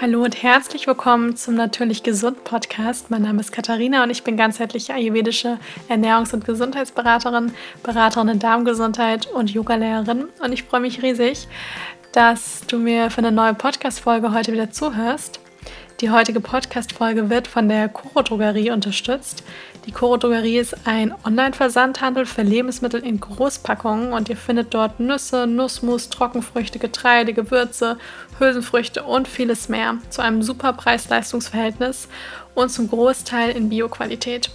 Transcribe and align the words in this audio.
Hallo 0.00 0.24
und 0.24 0.42
herzlich 0.42 0.86
willkommen 0.86 1.36
zum 1.36 1.56
Natürlich 1.56 2.02
Gesund 2.02 2.42
Podcast. 2.42 3.10
Mein 3.10 3.20
Name 3.20 3.40
ist 3.40 3.52
Katharina 3.52 4.02
und 4.02 4.08
ich 4.08 4.24
bin 4.24 4.38
ganzheitliche 4.38 4.94
ayurvedische 4.94 5.58
Ernährungs- 5.90 6.32
und 6.32 6.46
Gesundheitsberaterin, 6.46 7.52
Beraterin 7.82 8.28
in 8.28 8.38
Darmgesundheit 8.38 9.26
und 9.26 9.50
Yogalehrerin. 9.50 10.30
Und 10.42 10.52
ich 10.52 10.62
freue 10.62 10.80
mich 10.80 11.02
riesig, 11.02 11.48
dass 12.12 12.62
du 12.66 12.78
mir 12.78 13.10
für 13.10 13.18
eine 13.18 13.30
neue 13.30 13.52
Podcast-Folge 13.52 14.32
heute 14.32 14.54
wieder 14.54 14.70
zuhörst. 14.70 15.38
Die 16.00 16.10
heutige 16.10 16.40
Podcast-Folge 16.40 17.28
wird 17.28 17.46
von 17.46 17.68
der 17.68 17.90
Koro 17.90 18.22
Drogerie 18.22 18.70
unterstützt. 18.70 19.44
Die 19.84 19.92
Koro 19.92 20.16
Drogerie 20.16 20.56
ist 20.56 20.86
ein 20.86 21.14
Online-Versandhandel 21.24 22.24
für 22.24 22.40
Lebensmittel 22.40 23.04
in 23.04 23.20
Großpackungen 23.20 24.14
und 24.14 24.30
ihr 24.30 24.36
findet 24.38 24.72
dort 24.72 24.98
Nüsse, 24.98 25.46
Nussmus, 25.46 26.08
Trockenfrüchte, 26.08 26.78
Getreide, 26.78 27.34
Gewürze, 27.34 27.98
Hülsenfrüchte 28.38 29.02
und 29.02 29.28
vieles 29.28 29.68
mehr 29.68 29.98
zu 30.08 30.22
einem 30.22 30.42
super 30.42 30.72
Preis-Leistungs-Verhältnis 30.72 32.08
und 32.54 32.70
zum 32.70 32.88
Großteil 32.88 33.50
in 33.50 33.68
Bio-Qualität. 33.68 34.50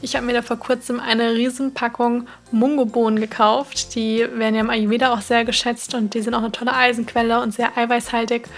Ich 0.00 0.14
habe 0.14 0.26
mir 0.26 0.32
da 0.32 0.42
vor 0.42 0.58
kurzem 0.58 1.00
eine 1.00 1.34
Riesenpackung 1.34 2.28
Mungobohnen 2.52 3.20
gekauft. 3.20 3.96
Die 3.96 4.26
werden 4.32 4.54
ja 4.54 4.60
im 4.60 4.70
Ayurveda 4.70 5.12
auch 5.12 5.20
sehr 5.20 5.44
geschätzt 5.44 5.94
und 5.94 6.14
die 6.14 6.22
sind 6.22 6.34
auch 6.34 6.42
eine 6.42 6.52
tolle 6.52 6.72
Eisenquelle 6.72 7.40
und 7.40 7.52
sehr 7.52 7.76
eiweißhaltig. 7.76 8.48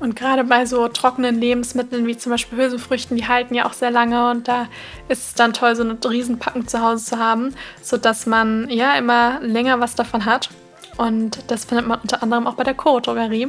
Und 0.00 0.14
gerade 0.14 0.44
bei 0.44 0.64
so 0.64 0.86
trockenen 0.88 1.40
Lebensmitteln 1.40 2.06
wie 2.06 2.16
zum 2.16 2.30
Beispiel 2.30 2.58
Hülsenfrüchten, 2.58 3.16
die 3.16 3.26
halten 3.26 3.54
ja 3.54 3.66
auch 3.66 3.72
sehr 3.72 3.90
lange 3.90 4.30
und 4.30 4.46
da 4.46 4.68
ist 5.08 5.28
es 5.28 5.34
dann 5.34 5.52
toll, 5.52 5.74
so 5.74 5.82
eine 5.82 5.98
Riesenpackung 6.02 6.68
zu 6.68 6.80
Hause 6.80 7.04
zu 7.04 7.18
haben, 7.18 7.54
sodass 7.82 8.26
man 8.26 8.68
ja 8.70 8.94
immer 8.94 9.40
länger 9.40 9.80
was 9.80 9.96
davon 9.96 10.24
hat. 10.24 10.50
Und 10.98 11.50
das 11.50 11.64
findet 11.64 11.86
man 11.86 12.00
unter 12.00 12.24
anderem 12.24 12.48
auch 12.48 12.54
bei 12.54 12.64
der 12.64 12.74
Coro 12.74 12.98
Drogerie. 12.98 13.48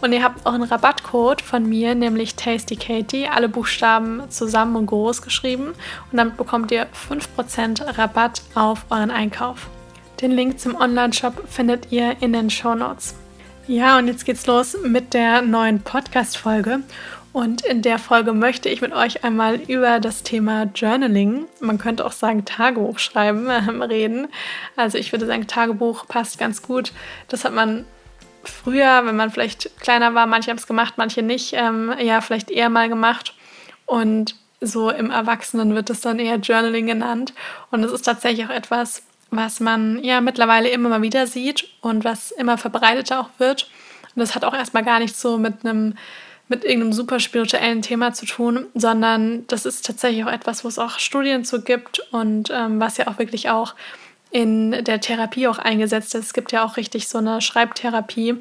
Und 0.00 0.12
ihr 0.12 0.22
habt 0.22 0.44
auch 0.44 0.52
einen 0.52 0.64
Rabattcode 0.64 1.40
von 1.40 1.68
mir, 1.68 1.94
nämlich 1.94 2.34
Tasty 2.34 2.74
Katie, 2.74 3.28
alle 3.28 3.48
Buchstaben 3.48 4.28
zusammen 4.30 4.74
und 4.74 4.86
groß 4.86 5.22
geschrieben. 5.22 5.68
Und 6.10 6.18
damit 6.18 6.36
bekommt 6.36 6.72
ihr 6.72 6.88
5% 7.08 7.98
Rabatt 7.98 8.42
auf 8.54 8.84
euren 8.90 9.12
Einkauf. 9.12 9.68
Den 10.20 10.32
Link 10.32 10.58
zum 10.58 10.74
Online-Shop 10.74 11.48
findet 11.48 11.92
ihr 11.92 12.16
in 12.20 12.32
den 12.32 12.50
Show 12.50 12.74
Notes. 12.74 13.14
Ja, 13.68 13.98
und 13.98 14.06
jetzt 14.06 14.24
geht's 14.24 14.46
los 14.46 14.78
mit 14.82 15.12
der 15.12 15.42
neuen 15.42 15.82
Podcast-Folge. 15.82 16.80
Und 17.34 17.66
in 17.66 17.82
der 17.82 17.98
Folge 17.98 18.32
möchte 18.32 18.70
ich 18.70 18.80
mit 18.80 18.94
euch 18.94 19.24
einmal 19.24 19.56
über 19.56 20.00
das 20.00 20.22
Thema 20.22 20.70
Journaling, 20.74 21.44
man 21.60 21.76
könnte 21.76 22.06
auch 22.06 22.12
sagen 22.12 22.46
Tagebuch 22.46 22.98
schreiben, 22.98 23.50
reden. 23.82 24.28
Also 24.74 24.96
ich 24.96 25.12
würde 25.12 25.26
sagen, 25.26 25.46
Tagebuch 25.46 26.06
passt 26.08 26.38
ganz 26.38 26.62
gut. 26.62 26.92
Das 27.28 27.44
hat 27.44 27.52
man 27.52 27.84
früher, 28.42 29.04
wenn 29.04 29.16
man 29.16 29.30
vielleicht 29.30 29.78
kleiner 29.80 30.14
war, 30.14 30.26
manche 30.26 30.50
haben 30.50 30.56
es 30.56 30.66
gemacht, 30.66 30.94
manche 30.96 31.20
nicht, 31.20 31.52
ähm, 31.52 31.92
ja, 32.00 32.22
vielleicht 32.22 32.50
eher 32.50 32.70
mal 32.70 32.88
gemacht. 32.88 33.34
Und 33.84 34.34
so 34.62 34.88
im 34.88 35.10
Erwachsenen 35.10 35.74
wird 35.74 35.90
es 35.90 36.00
dann 36.00 36.18
eher 36.18 36.36
Journaling 36.36 36.86
genannt. 36.86 37.34
Und 37.70 37.84
es 37.84 37.92
ist 37.92 38.06
tatsächlich 38.06 38.46
auch 38.46 38.50
etwas, 38.50 39.02
was 39.30 39.60
man 39.60 40.02
ja 40.02 40.20
mittlerweile 40.20 40.68
immer 40.70 40.88
mal 40.88 41.02
wieder 41.02 41.26
sieht 41.26 41.68
und 41.80 42.04
was 42.04 42.30
immer 42.30 42.58
verbreiteter 42.58 43.20
auch 43.20 43.30
wird. 43.38 43.70
Und 44.14 44.20
das 44.20 44.34
hat 44.34 44.44
auch 44.44 44.54
erstmal 44.54 44.84
gar 44.84 44.98
nichts 44.98 45.20
so 45.20 45.38
mit 45.38 45.64
einem 45.64 45.94
mit 46.50 46.64
irgendeinem 46.64 46.94
super 46.94 47.20
spirituellen 47.20 47.82
Thema 47.82 48.14
zu 48.14 48.24
tun, 48.24 48.66
sondern 48.74 49.46
das 49.48 49.66
ist 49.66 49.84
tatsächlich 49.84 50.24
auch 50.24 50.32
etwas, 50.32 50.64
wo 50.64 50.68
es 50.68 50.78
auch 50.78 50.98
Studien 50.98 51.44
zu 51.44 51.62
gibt 51.62 52.00
und 52.10 52.50
ähm, 52.50 52.80
was 52.80 52.96
ja 52.96 53.06
auch 53.06 53.18
wirklich 53.18 53.50
auch 53.50 53.74
in 54.30 54.84
der 54.84 55.00
Therapie 55.00 55.46
auch 55.46 55.58
eingesetzt 55.58 56.14
ist. 56.14 56.24
Es 56.26 56.32
gibt 56.32 56.52
ja 56.52 56.64
auch 56.64 56.76
richtig 56.76 57.08
so 57.08 57.18
eine 57.18 57.40
Schreibtherapie 57.40 58.36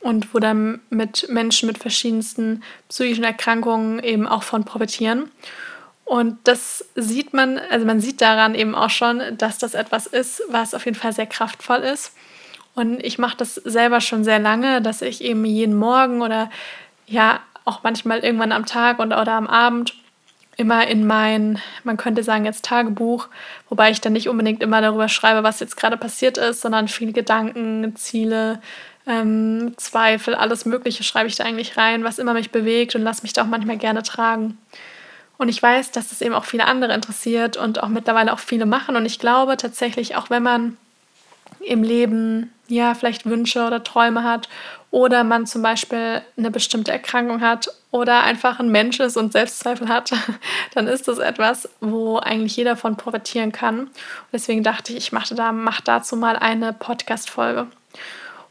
und 0.00 0.34
wo 0.34 0.38
dann 0.38 0.80
mit 0.90 1.28
Menschen 1.28 1.66
mit 1.66 1.78
verschiedensten 1.78 2.62
psychischen 2.88 3.24
Erkrankungen 3.24 4.00
eben 4.00 4.26
auch 4.26 4.42
von 4.42 4.64
profitieren. 4.64 5.30
Und 6.04 6.38
das 6.44 6.84
sieht 6.94 7.32
man, 7.32 7.58
also 7.70 7.86
man 7.86 8.00
sieht 8.00 8.20
daran 8.20 8.54
eben 8.54 8.74
auch 8.74 8.90
schon, 8.90 9.22
dass 9.38 9.58
das 9.58 9.74
etwas 9.74 10.06
ist, 10.06 10.42
was 10.48 10.74
auf 10.74 10.84
jeden 10.84 10.96
Fall 10.96 11.12
sehr 11.12 11.26
kraftvoll 11.26 11.78
ist. 11.78 12.14
Und 12.74 13.04
ich 13.04 13.18
mache 13.18 13.36
das 13.36 13.54
selber 13.54 14.00
schon 14.00 14.24
sehr 14.24 14.38
lange, 14.38 14.82
dass 14.82 15.02
ich 15.02 15.22
eben 15.22 15.44
jeden 15.44 15.74
Morgen 15.74 16.22
oder 16.22 16.50
ja 17.06 17.40
auch 17.64 17.82
manchmal 17.82 18.20
irgendwann 18.20 18.52
am 18.52 18.66
Tag 18.66 18.98
und, 18.98 19.12
oder 19.12 19.32
am 19.32 19.46
Abend 19.46 19.94
immer 20.56 20.86
in 20.86 21.06
mein, 21.06 21.58
man 21.84 21.96
könnte 21.96 22.22
sagen 22.22 22.44
jetzt 22.44 22.64
Tagebuch, 22.64 23.28
wobei 23.68 23.90
ich 23.90 24.00
dann 24.00 24.12
nicht 24.12 24.28
unbedingt 24.28 24.62
immer 24.62 24.80
darüber 24.80 25.08
schreibe, 25.08 25.42
was 25.42 25.60
jetzt 25.60 25.76
gerade 25.76 25.96
passiert 25.96 26.36
ist, 26.36 26.60
sondern 26.60 26.88
viele 26.88 27.12
Gedanken, 27.12 27.96
Ziele, 27.96 28.60
ähm, 29.06 29.74
Zweifel, 29.78 30.34
alles 30.34 30.64
Mögliche 30.64 31.04
schreibe 31.04 31.28
ich 31.28 31.36
da 31.36 31.44
eigentlich 31.44 31.76
rein, 31.76 32.04
was 32.04 32.18
immer 32.18 32.34
mich 32.34 32.50
bewegt 32.50 32.94
und 32.94 33.02
lasse 33.02 33.22
mich 33.22 33.32
da 33.32 33.42
auch 33.42 33.46
manchmal 33.46 33.78
gerne 33.78 34.02
tragen. 34.02 34.58
Und 35.38 35.48
ich 35.48 35.62
weiß, 35.62 35.90
dass 35.90 36.10
das 36.10 36.20
eben 36.20 36.34
auch 36.34 36.44
viele 36.44 36.66
andere 36.66 36.94
interessiert 36.94 37.56
und 37.56 37.82
auch 37.82 37.88
mittlerweile 37.88 38.32
auch 38.32 38.38
viele 38.38 38.66
machen. 38.66 38.96
Und 38.96 39.06
ich 39.06 39.18
glaube 39.18 39.56
tatsächlich, 39.56 40.16
auch 40.16 40.30
wenn 40.30 40.42
man 40.42 40.76
im 41.60 41.82
Leben 41.82 42.52
ja 42.68 42.94
vielleicht 42.94 43.26
Wünsche 43.26 43.66
oder 43.66 43.84
Träume 43.84 44.24
hat 44.24 44.48
oder 44.90 45.24
man 45.24 45.46
zum 45.46 45.62
Beispiel 45.62 46.22
eine 46.36 46.50
bestimmte 46.50 46.92
Erkrankung 46.92 47.40
hat 47.40 47.68
oder 47.90 48.22
einfach 48.22 48.58
ein 48.58 48.70
Mensch 48.70 49.00
ist 49.00 49.16
und 49.16 49.32
Selbstzweifel 49.32 49.88
hat, 49.88 50.12
dann 50.74 50.86
ist 50.86 51.08
das 51.08 51.18
etwas, 51.18 51.68
wo 51.80 52.18
eigentlich 52.18 52.56
jeder 52.56 52.76
von 52.76 52.96
profitieren 52.96 53.52
kann. 53.52 53.80
Und 53.80 53.90
deswegen 54.32 54.62
dachte 54.62 54.92
ich, 54.92 54.98
ich 54.98 55.12
mache 55.12 55.34
da, 55.34 55.52
mach 55.52 55.80
dazu 55.80 56.16
mal 56.16 56.36
eine 56.36 56.72
Podcast-Folge. 56.72 57.66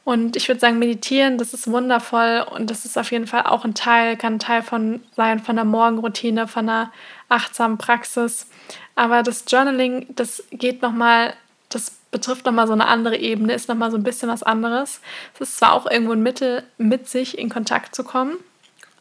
Und 0.04 0.36
ich 0.36 0.48
würde 0.48 0.60
sagen, 0.60 0.80
meditieren, 0.80 1.38
das 1.38 1.54
ist 1.54 1.70
wundervoll 1.70 2.46
und 2.50 2.72
das 2.72 2.86
ist 2.86 2.98
auf 2.98 3.12
jeden 3.12 3.28
Fall 3.28 3.44
auch 3.44 3.66
ein 3.66 3.76
Teil, 3.76 4.18
kann 4.18 4.36
ein 4.36 4.40
Teil 4.40 4.64
von 4.64 5.02
sein, 5.16 5.40
von 5.40 5.56
der 5.56 5.66
Morgenroutine, 5.66 6.48
von 6.48 6.68
einer 6.68 6.92
achtsamen 7.30 7.78
Praxis. 7.78 8.48
Aber 8.96 9.22
das 9.22 9.46
Journaling, 9.48 10.08
das 10.16 10.44
geht 10.52 10.82
nochmal, 10.82 11.36
das 11.70 11.92
betrifft 12.10 12.46
nochmal 12.46 12.66
so 12.66 12.74
eine 12.74 12.88
andere 12.88 13.18
Ebene, 13.18 13.54
ist 13.54 13.70
nochmal 13.70 13.92
so 13.92 13.98
ein 13.98 14.04
bisschen 14.04 14.28
was 14.28 14.42
anderes. 14.42 15.02
Es 15.36 15.42
ist 15.42 15.58
zwar 15.58 15.74
auch 15.74 15.90
irgendwo 15.90 16.14
ein 16.14 16.24
Mittel, 16.24 16.64
mit 16.78 17.08
sich 17.08 17.38
in 17.38 17.50
Kontakt 17.50 17.94
zu 17.94 18.04
kommen, 18.04 18.38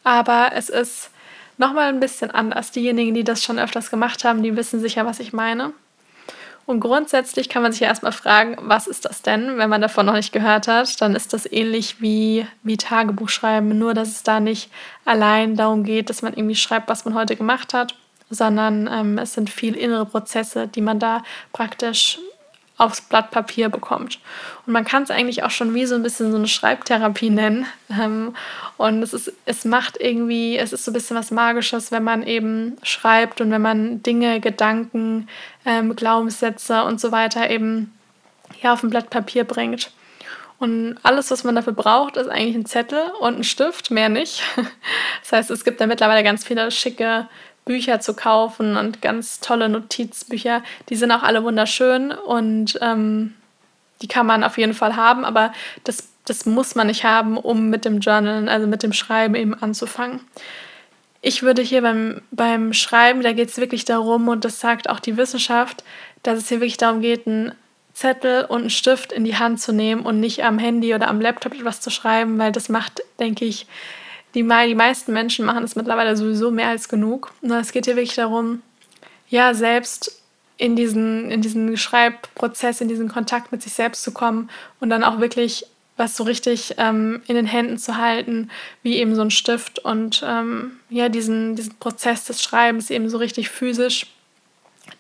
aber 0.05 0.51
es 0.55 0.69
ist 0.69 1.11
nochmal 1.57 1.89
ein 1.89 2.01
bisschen 2.01 2.31
anders. 2.31 2.73
Diejenigen, 2.73 3.15
die 3.15 3.25
das 3.25 3.43
schon 3.43 3.59
öfters 3.59 3.91
gemacht 3.91 4.25
haben, 4.25 4.43
die 4.43 4.55
wissen 4.55 4.81
sicher, 4.81 5.07
was 5.07 5.19
ich 5.19 5.33
meine. 5.33 5.73
Und 6.67 6.81
grundsätzlich 6.81 7.49
kann 7.49 7.63
man 7.63 7.73
sich 7.73 7.81
ja 7.81 7.89
erstmal 7.89 8.13
fragen, 8.13 8.57
was 8.61 8.87
ist 8.87 9.05
das 9.05 9.23
denn? 9.23 9.59
Wenn 9.59 9.71
man 9.71 9.81
davon 9.81 10.07
noch 10.07 10.15
nicht 10.15 10.33
gehört 10.33 10.69
hat, 10.69 11.01
dann 11.01 11.17
ist 11.17 11.33
das 11.33 11.51
ähnlich 11.51 12.01
wie, 12.01 12.47
wie 12.63 12.77
Tagebuch 12.77 13.29
schreiben, 13.29 13.79
nur 13.79 13.95
dass 13.95 14.09
es 14.09 14.23
da 14.23 14.39
nicht 14.39 14.71
allein 15.05 15.57
darum 15.57 15.83
geht, 15.85 16.11
dass 16.11 16.23
man 16.23 16.35
irgendwie 16.35 16.55
schreibt, 16.55 16.89
was 16.89 17.05
man 17.05 17.15
heute 17.15 17.35
gemacht 17.35 17.75
hat, 17.75 17.97
sondern 18.31 18.89
ähm, 18.93 19.19
es 19.19 19.35
sind 19.35 19.51
viel 19.51 19.75
innere 19.75 20.07
Prozesse, 20.07 20.69
die 20.69 20.81
man 20.81 21.01
da 21.01 21.23
praktisch 21.53 22.19
aufs 22.81 23.03
Blatt 23.03 23.31
Papier 23.31 23.69
bekommt. 23.69 24.19
Und 24.67 24.73
man 24.73 24.85
kann 24.85 25.03
es 25.03 25.11
eigentlich 25.11 25.43
auch 25.43 25.51
schon 25.51 25.75
wie 25.75 25.85
so 25.85 25.95
ein 25.95 26.03
bisschen 26.03 26.31
so 26.31 26.39
eine 26.39 26.49
Schreibtherapie 26.49 27.31
nennen. 27.31 27.67
Ähm, 27.91 28.35
und 28.79 29.03
es 29.03 29.13
ist, 29.13 29.33
es 29.45 29.65
macht 29.65 29.99
irgendwie, 30.01 30.57
es 30.57 30.73
ist 30.73 30.85
so 30.85 30.91
ein 30.91 30.95
bisschen 30.95 31.17
was 31.17 31.31
Magisches, 31.31 31.93
wenn 31.93 32.03
man 32.03 32.23
eben 32.23 32.77
schreibt 32.83 33.41
und 33.41 33.51
wenn 33.51 33.63
man 33.63 34.03
Dinge, 34.03 34.41
Gedanken, 34.41 35.29
ähm, 35.67 35.95
Glaubenssätze 35.95 36.85
und 36.85 37.01
so 37.01 37.13
weiter 37.13 37.51
eben 37.51 37.93
hier 38.55 38.73
auf 38.73 38.83
ein 38.83 38.91
Blatt 38.91 39.11
Papier 39.11 39.45
bringt. 39.45 39.91
Und 40.59 40.99
alles, 41.03 41.31
was 41.31 41.45
man 41.45 41.55
dafür 41.55 41.73
braucht, 41.73 42.17
ist 42.17 42.29
eigentlich 42.29 42.55
ein 42.55 42.67
Zettel 42.67 43.11
und 43.21 43.39
ein 43.39 43.45
Stift, 43.45 43.91
mehr 43.91 44.09
nicht. 44.09 44.43
Das 45.23 45.33
heißt, 45.33 45.51
es 45.51 45.65
gibt 45.65 45.81
da 45.81 45.87
mittlerweile 45.87 46.25
ganz 46.25 46.45
viele 46.45 46.71
schicke 46.71 47.29
Bücher 47.65 48.01
zu 48.01 48.15
kaufen 48.15 48.77
und 48.77 49.03
ganz 49.03 49.41
tolle 49.41 49.69
Notizbücher. 49.69 50.63
Die 50.89 50.97
sind 50.97 51.13
auch 51.13 51.23
alle 51.23 51.45
wunderschön 51.45 52.11
und 52.13 52.79
ähm, 52.81 53.35
die 54.03 54.09
kann 54.09 54.27
man 54.27 54.45
auf 54.45 54.59
jeden 54.59 54.75
Fall 54.75 54.97
haben, 54.97 55.25
aber 55.25 55.53
das, 55.85 56.09
das 56.25 56.47
muss 56.47 56.75
man 56.75 56.87
nicht 56.87 57.05
haben, 57.05 57.37
um 57.37 57.69
mit 57.69 57.85
dem 57.85 58.01
Journalen, 58.01 58.49
also 58.49 58.67
mit 58.67 58.83
dem 58.83 58.93
Schreiben 58.93 59.35
eben 59.35 59.55
anzufangen. 59.55 60.21
Ich 61.23 61.43
würde 61.43 61.61
hier 61.61 61.83
beim, 61.83 62.23
beim 62.31 62.73
Schreiben, 62.73 63.23
da 63.23 63.33
geht 63.33 63.51
es 63.51 63.59
wirklich 63.59 63.85
darum, 63.85 64.29
und 64.29 64.45
das 64.45 64.59
sagt 64.59 64.89
auch 64.89 65.01
die 65.01 65.19
Wissenschaft, 65.19 65.85
dass 66.23 66.39
es 66.39 66.49
hier 66.49 66.61
wirklich 66.61 66.79
darum 66.79 67.03
geht, 67.03 67.27
einen 67.27 67.53
Zettel 67.93 68.47
und 68.47 68.61
einen 68.61 68.71
Stift 68.71 69.13
in 69.13 69.25
die 69.25 69.37
Hand 69.37 69.61
zu 69.61 69.73
nehmen 69.73 70.03
und 70.03 70.21
nicht 70.21 70.43
am 70.45 70.59
Handy 70.59 70.95
oder 70.95 71.09
am 71.09 71.21
Laptop 71.21 71.55
etwas 71.55 71.83
zu 71.83 71.91
schreiben, 71.91 72.39
weil 72.39 72.53
das 72.53 72.71
macht, 72.71 73.03
denke 73.19 73.45
ich, 73.45 73.67
die, 74.35 74.43
die 74.43 74.75
meisten 74.75 75.13
Menschen 75.13 75.45
machen 75.45 75.65
es 75.65 75.77
mittlerweile 75.77 76.17
sowieso 76.17 76.51
mehr 76.51 76.69
als 76.69 76.89
genug. 76.89 77.33
Es 77.43 77.73
geht 77.73 77.87
hier 77.87 77.97
wirklich 77.97 78.17
darum, 78.17 78.63
ja, 79.29 79.55
selbst 79.55 80.23
in 80.57 80.77
diesen, 80.77 81.31
in 81.31 81.41
diesen 81.41 81.77
Schreibprozess, 81.77 82.81
in 82.81 82.89
diesen 82.89 83.09
Kontakt 83.09 83.51
mit 83.51 83.63
sich 83.63 83.73
selbst 83.73 84.03
zu 84.03 84.13
kommen 84.13 84.51
und 84.79 84.91
dann 84.91 85.05
auch 85.05 85.21
wirklich 85.21 85.67
was 85.97 86.17
so 86.17 86.25
richtig 86.25 86.75
ähm, 86.79 87.21
in 87.27 87.35
den 87.35 87.45
Händen 87.45 87.79
zu 87.79 87.99
halten, 87.99 88.51
wie 88.83 88.97
eben 88.97 89.15
so 89.15 89.21
ein 89.21 89.31
Stift 89.31 89.79
und 89.81 90.25
ähm, 90.27 90.73
ja, 90.89 91.11
diesen, 91.11 91.57
diesen 91.57 91.75
Prozess 91.77 92.25
des 92.25 92.43
Schreibens 92.43 92.89
eben 92.89 93.11
so 93.11 93.19
richtig 93.19 93.51
physisch 93.51 94.07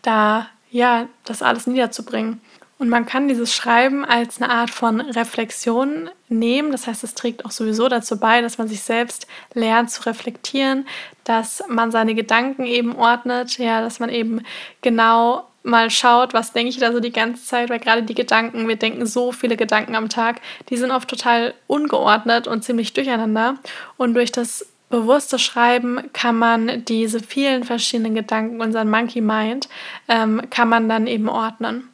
da, 0.03 0.47
ja, 0.71 1.09
das 1.25 1.41
alles 1.41 1.67
niederzubringen. 1.67 2.41
Und 2.81 2.89
man 2.89 3.05
kann 3.05 3.29
dieses 3.29 3.55
Schreiben 3.55 4.07
als 4.07 4.41
eine 4.41 4.51
Art 4.51 4.71
von 4.71 5.03
Reflexion 5.03 6.09
nehmen. 6.31 6.73
Das 6.73 6.87
heißt, 6.87 7.05
es 7.05 7.13
trägt 7.13 7.45
auch 7.45 7.51
sowieso 7.51 7.91
dazu 7.91 8.19
bei, 8.19 8.41
dass 8.41 8.57
man 8.57 8.69
sich 8.69 8.81
selbst 8.81 9.27
lernt 9.53 9.91
zu 9.91 10.07
reflektieren, 10.07 10.87
dass 11.25 11.63
man 11.69 11.91
seine 11.91 12.15
Gedanken 12.15 12.65
eben 12.65 12.97
ordnet, 12.97 13.59
ja, 13.59 13.83
dass 13.83 14.01
man 14.01 14.09
eben 14.09 14.41
genau 14.81 15.47
mal 15.63 15.91
schaut, 15.91 16.33
was 16.33 16.55
denke 16.55 16.71
ich 16.71 16.79
da 16.79 16.91
so 16.91 17.01
die 17.01 17.13
ganze 17.13 17.45
Zeit, 17.45 17.69
weil 17.69 17.81
gerade 17.81 18.03
die 18.03 18.15
Gedanken, 18.15 18.67
wir 18.67 18.77
denken 18.77 19.05
so 19.05 19.31
viele 19.31 19.59
Gedanken 19.59 19.95
am 19.95 20.09
Tag, 20.09 20.41
die 20.71 20.79
sind 20.79 20.91
oft 20.91 21.11
total 21.11 21.53
ungeordnet 21.67 22.49
und 22.49 22.65
ziemlich 22.65 22.95
durcheinander. 22.95 23.57
Und 23.99 24.15
durch 24.15 24.33
das 24.33 24.67
bewusste 24.89 25.39
Schreiben 25.39 26.11
kann 26.15 26.39
man 26.39 26.83
diese 26.87 27.21
vielen 27.21 27.65
verschiedenen 27.65 28.15
Gedanken, 28.15 28.63
unseren 28.63 28.89
Monkey 28.89 29.21
Mind, 29.21 29.69
ähm, 30.09 30.41
kann 30.49 30.71
man 30.71 30.89
dann 30.89 31.07
eben 31.07 31.29
ordnen. 31.29 31.91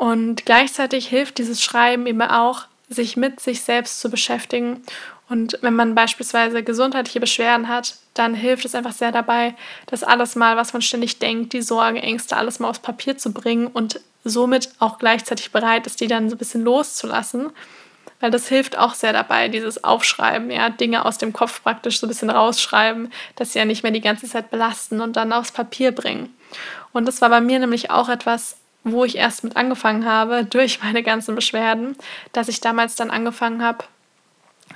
Und 0.00 0.46
gleichzeitig 0.46 1.08
hilft 1.08 1.36
dieses 1.36 1.62
Schreiben 1.62 2.06
eben 2.06 2.22
auch, 2.22 2.62
sich 2.88 3.18
mit 3.18 3.38
sich 3.38 3.60
selbst 3.60 4.00
zu 4.00 4.08
beschäftigen. 4.08 4.82
Und 5.28 5.58
wenn 5.60 5.74
man 5.74 5.94
beispielsweise 5.94 6.62
gesundheitliche 6.62 7.20
Beschwerden 7.20 7.68
hat, 7.68 7.96
dann 8.14 8.32
hilft 8.32 8.64
es 8.64 8.74
einfach 8.74 8.92
sehr 8.92 9.12
dabei, 9.12 9.54
das 9.84 10.02
alles 10.02 10.36
mal, 10.36 10.56
was 10.56 10.72
man 10.72 10.80
ständig 10.80 11.18
denkt, 11.18 11.52
die 11.52 11.60
Sorgen, 11.60 11.98
Ängste, 11.98 12.38
alles 12.38 12.60
mal 12.60 12.70
aufs 12.70 12.78
Papier 12.78 13.18
zu 13.18 13.34
bringen 13.34 13.66
und 13.66 14.00
somit 14.24 14.70
auch 14.78 14.98
gleichzeitig 14.98 15.52
bereit 15.52 15.86
ist, 15.86 16.00
die 16.00 16.06
dann 16.06 16.30
so 16.30 16.36
ein 16.36 16.38
bisschen 16.38 16.64
loszulassen. 16.64 17.50
Weil 18.20 18.30
das 18.30 18.48
hilft 18.48 18.78
auch 18.78 18.94
sehr 18.94 19.12
dabei, 19.12 19.48
dieses 19.48 19.84
Aufschreiben, 19.84 20.50
ja, 20.50 20.70
Dinge 20.70 21.04
aus 21.04 21.18
dem 21.18 21.34
Kopf 21.34 21.62
praktisch 21.62 22.00
so 22.00 22.06
ein 22.06 22.08
bisschen 22.08 22.30
rausschreiben, 22.30 23.12
dass 23.36 23.52
sie 23.52 23.58
ja 23.58 23.66
nicht 23.66 23.82
mehr 23.82 23.92
die 23.92 24.00
ganze 24.00 24.26
Zeit 24.26 24.50
belasten 24.50 25.02
und 25.02 25.16
dann 25.16 25.34
aufs 25.34 25.52
Papier 25.52 25.92
bringen. 25.92 26.34
Und 26.92 27.06
das 27.06 27.20
war 27.20 27.28
bei 27.28 27.42
mir 27.42 27.58
nämlich 27.58 27.90
auch 27.90 28.08
etwas, 28.08 28.56
wo 28.84 29.04
ich 29.04 29.16
erst 29.16 29.44
mit 29.44 29.56
angefangen 29.56 30.04
habe, 30.04 30.44
durch 30.44 30.82
meine 30.82 31.02
ganzen 31.02 31.34
Beschwerden, 31.34 31.96
dass 32.32 32.48
ich 32.48 32.60
damals 32.60 32.96
dann 32.96 33.10
angefangen 33.10 33.62
habe 33.62 33.84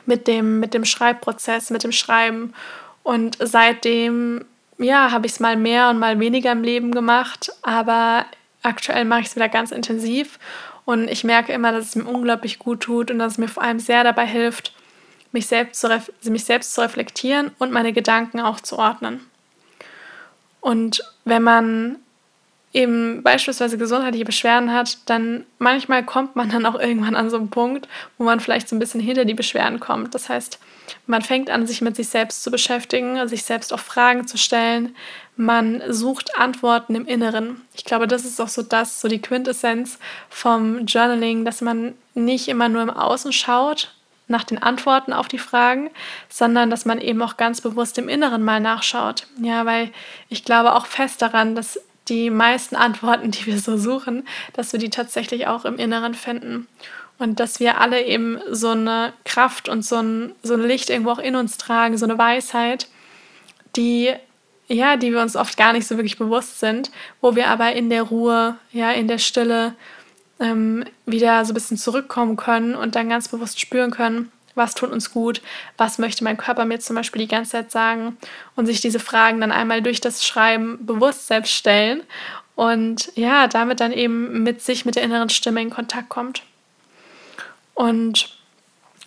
mit 0.06 0.26
dem, 0.26 0.60
mit 0.60 0.74
dem 0.74 0.84
Schreibprozess, 0.84 1.70
mit 1.70 1.84
dem 1.84 1.92
Schreiben. 1.92 2.52
Und 3.02 3.38
seitdem, 3.40 4.44
ja, 4.78 5.10
habe 5.10 5.26
ich 5.26 5.32
es 5.32 5.40
mal 5.40 5.56
mehr 5.56 5.88
und 5.90 5.98
mal 5.98 6.18
weniger 6.20 6.52
im 6.52 6.62
Leben 6.62 6.92
gemacht, 6.92 7.52
aber 7.62 8.26
aktuell 8.62 9.04
mache 9.04 9.20
ich 9.20 9.26
es 9.28 9.36
wieder 9.36 9.48
ganz 9.48 9.70
intensiv 9.70 10.38
und 10.84 11.10
ich 11.10 11.24
merke 11.24 11.52
immer, 11.52 11.72
dass 11.72 11.86
es 11.86 11.96
mir 11.96 12.04
unglaublich 12.04 12.58
gut 12.58 12.80
tut 12.80 13.10
und 13.10 13.18
dass 13.18 13.32
es 13.32 13.38
mir 13.38 13.48
vor 13.48 13.62
allem 13.62 13.78
sehr 13.78 14.04
dabei 14.04 14.26
hilft, 14.26 14.74
mich 15.32 15.46
selbst 15.46 15.80
zu, 15.80 15.88
mich 16.30 16.44
selbst 16.44 16.74
zu 16.74 16.80
reflektieren 16.80 17.50
und 17.58 17.72
meine 17.72 17.92
Gedanken 17.92 18.40
auch 18.40 18.60
zu 18.60 18.78
ordnen. 18.78 19.20
Und 20.60 21.02
wenn 21.24 21.42
man 21.42 21.96
eben 22.74 23.22
beispielsweise 23.22 23.78
gesundheitliche 23.78 24.24
Beschwerden 24.24 24.72
hat, 24.72 24.98
dann 25.06 25.46
manchmal 25.58 26.04
kommt 26.04 26.34
man 26.34 26.50
dann 26.50 26.66
auch 26.66 26.78
irgendwann 26.78 27.14
an 27.14 27.30
so 27.30 27.36
einen 27.36 27.48
Punkt, 27.48 27.88
wo 28.18 28.24
man 28.24 28.40
vielleicht 28.40 28.68
so 28.68 28.74
ein 28.74 28.80
bisschen 28.80 29.00
hinter 29.00 29.24
die 29.24 29.34
Beschwerden 29.34 29.78
kommt. 29.78 30.14
Das 30.14 30.28
heißt, 30.28 30.58
man 31.06 31.22
fängt 31.22 31.50
an, 31.50 31.66
sich 31.66 31.80
mit 31.80 31.94
sich 31.94 32.08
selbst 32.08 32.42
zu 32.42 32.50
beschäftigen, 32.50 33.26
sich 33.28 33.44
selbst 33.44 33.72
auch 33.72 33.78
Fragen 33.78 34.26
zu 34.26 34.36
stellen. 34.36 34.94
Man 35.36 35.82
sucht 35.88 36.36
Antworten 36.36 36.96
im 36.96 37.06
Inneren. 37.06 37.62
Ich 37.74 37.84
glaube, 37.84 38.08
das 38.08 38.24
ist 38.24 38.40
auch 38.40 38.48
so 38.48 38.62
das, 38.62 39.00
so 39.00 39.06
die 39.06 39.22
Quintessenz 39.22 39.98
vom 40.28 40.84
Journaling, 40.84 41.44
dass 41.44 41.60
man 41.60 41.94
nicht 42.14 42.48
immer 42.48 42.68
nur 42.68 42.82
im 42.82 42.90
Außen 42.90 43.32
schaut, 43.32 43.94
nach 44.26 44.44
den 44.44 44.62
Antworten 44.62 45.12
auf 45.12 45.28
die 45.28 45.38
Fragen, 45.38 45.90
sondern 46.28 46.70
dass 46.70 46.86
man 46.86 47.00
eben 47.00 47.22
auch 47.22 47.36
ganz 47.36 47.60
bewusst 47.60 47.98
im 47.98 48.08
Inneren 48.08 48.42
mal 48.42 48.60
nachschaut. 48.60 49.26
Ja, 49.40 49.66
weil 49.66 49.90
ich 50.28 50.44
glaube 50.44 50.74
auch 50.74 50.86
fest 50.86 51.20
daran, 51.20 51.54
dass 51.54 51.78
die 52.08 52.30
meisten 52.30 52.76
Antworten, 52.76 53.30
die 53.30 53.46
wir 53.46 53.58
so 53.58 53.76
suchen, 53.76 54.26
dass 54.52 54.72
wir 54.72 54.80
die 54.80 54.90
tatsächlich 54.90 55.46
auch 55.46 55.64
im 55.64 55.76
Inneren 55.76 56.14
finden. 56.14 56.66
Und 57.18 57.38
dass 57.38 57.60
wir 57.60 57.80
alle 57.80 58.02
eben 58.02 58.40
so 58.50 58.70
eine 58.70 59.12
Kraft 59.24 59.68
und 59.68 59.84
so 59.84 59.96
ein, 59.96 60.32
so 60.42 60.54
ein 60.54 60.62
Licht 60.62 60.90
irgendwo 60.90 61.10
auch 61.10 61.18
in 61.18 61.36
uns 61.36 61.58
tragen, 61.58 61.96
so 61.96 62.04
eine 62.04 62.18
Weisheit, 62.18 62.88
die, 63.76 64.12
ja, 64.66 64.96
die 64.96 65.12
wir 65.12 65.20
uns 65.20 65.36
oft 65.36 65.56
gar 65.56 65.72
nicht 65.72 65.86
so 65.86 65.96
wirklich 65.96 66.18
bewusst 66.18 66.58
sind, 66.58 66.90
wo 67.20 67.36
wir 67.36 67.48
aber 67.48 67.72
in 67.72 67.88
der 67.88 68.02
Ruhe, 68.02 68.56
ja, 68.72 68.90
in 68.90 69.06
der 69.06 69.18
Stille 69.18 69.74
ähm, 70.40 70.84
wieder 71.06 71.44
so 71.44 71.52
ein 71.52 71.54
bisschen 71.54 71.76
zurückkommen 71.76 72.36
können 72.36 72.74
und 72.74 72.96
dann 72.96 73.08
ganz 73.08 73.28
bewusst 73.28 73.60
spüren 73.60 73.92
können, 73.92 74.32
was 74.54 74.74
tut 74.74 74.90
uns 74.90 75.12
gut, 75.12 75.42
was 75.76 75.98
möchte 75.98 76.24
mein 76.24 76.36
Körper 76.36 76.64
mir 76.64 76.80
zum 76.80 76.96
Beispiel 76.96 77.22
die 77.22 77.28
ganze 77.28 77.52
Zeit 77.52 77.70
sagen 77.70 78.16
und 78.56 78.66
sich 78.66 78.80
diese 78.80 79.00
Fragen 79.00 79.40
dann 79.40 79.52
einmal 79.52 79.82
durch 79.82 80.00
das 80.00 80.24
Schreiben 80.24 80.84
bewusst 80.84 81.26
selbst 81.26 81.52
stellen 81.52 82.02
und 82.54 83.10
ja, 83.16 83.48
damit 83.48 83.80
dann 83.80 83.92
eben 83.92 84.42
mit 84.42 84.62
sich, 84.62 84.84
mit 84.84 84.96
der 84.96 85.02
inneren 85.02 85.28
Stimme 85.28 85.60
in 85.60 85.70
Kontakt 85.70 86.08
kommt. 86.08 86.42
Und 87.74 88.36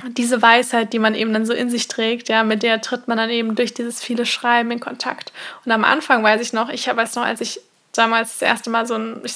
diese 0.09 0.41
Weisheit, 0.41 0.93
die 0.93 0.99
man 0.99 1.15
eben 1.15 1.33
dann 1.33 1.45
so 1.45 1.53
in 1.53 1.69
sich 1.69 1.87
trägt, 1.87 2.29
ja, 2.29 2.43
mit 2.43 2.61
der 2.61 2.81
tritt 2.81 3.07
man 3.07 3.17
dann 3.17 3.29
eben 3.29 3.55
durch 3.55 3.73
dieses 3.73 4.01
viele 4.01 4.25
Schreiben 4.25 4.69
in 4.71 4.79
Kontakt. 4.79 5.31
Und 5.65 5.71
am 5.71 5.83
Anfang 5.83 6.23
weiß 6.23 6.41
ich 6.41 6.53
noch, 6.53 6.69
ich 6.69 6.87
weiß 6.87 7.15
noch, 7.15 7.23
als 7.23 7.41
ich 7.41 7.61
damals 7.93 8.33
das 8.33 8.41
erste 8.41 8.69
Mal 8.69 8.85
so 8.85 8.95
ein, 8.95 9.21
ich 9.23 9.33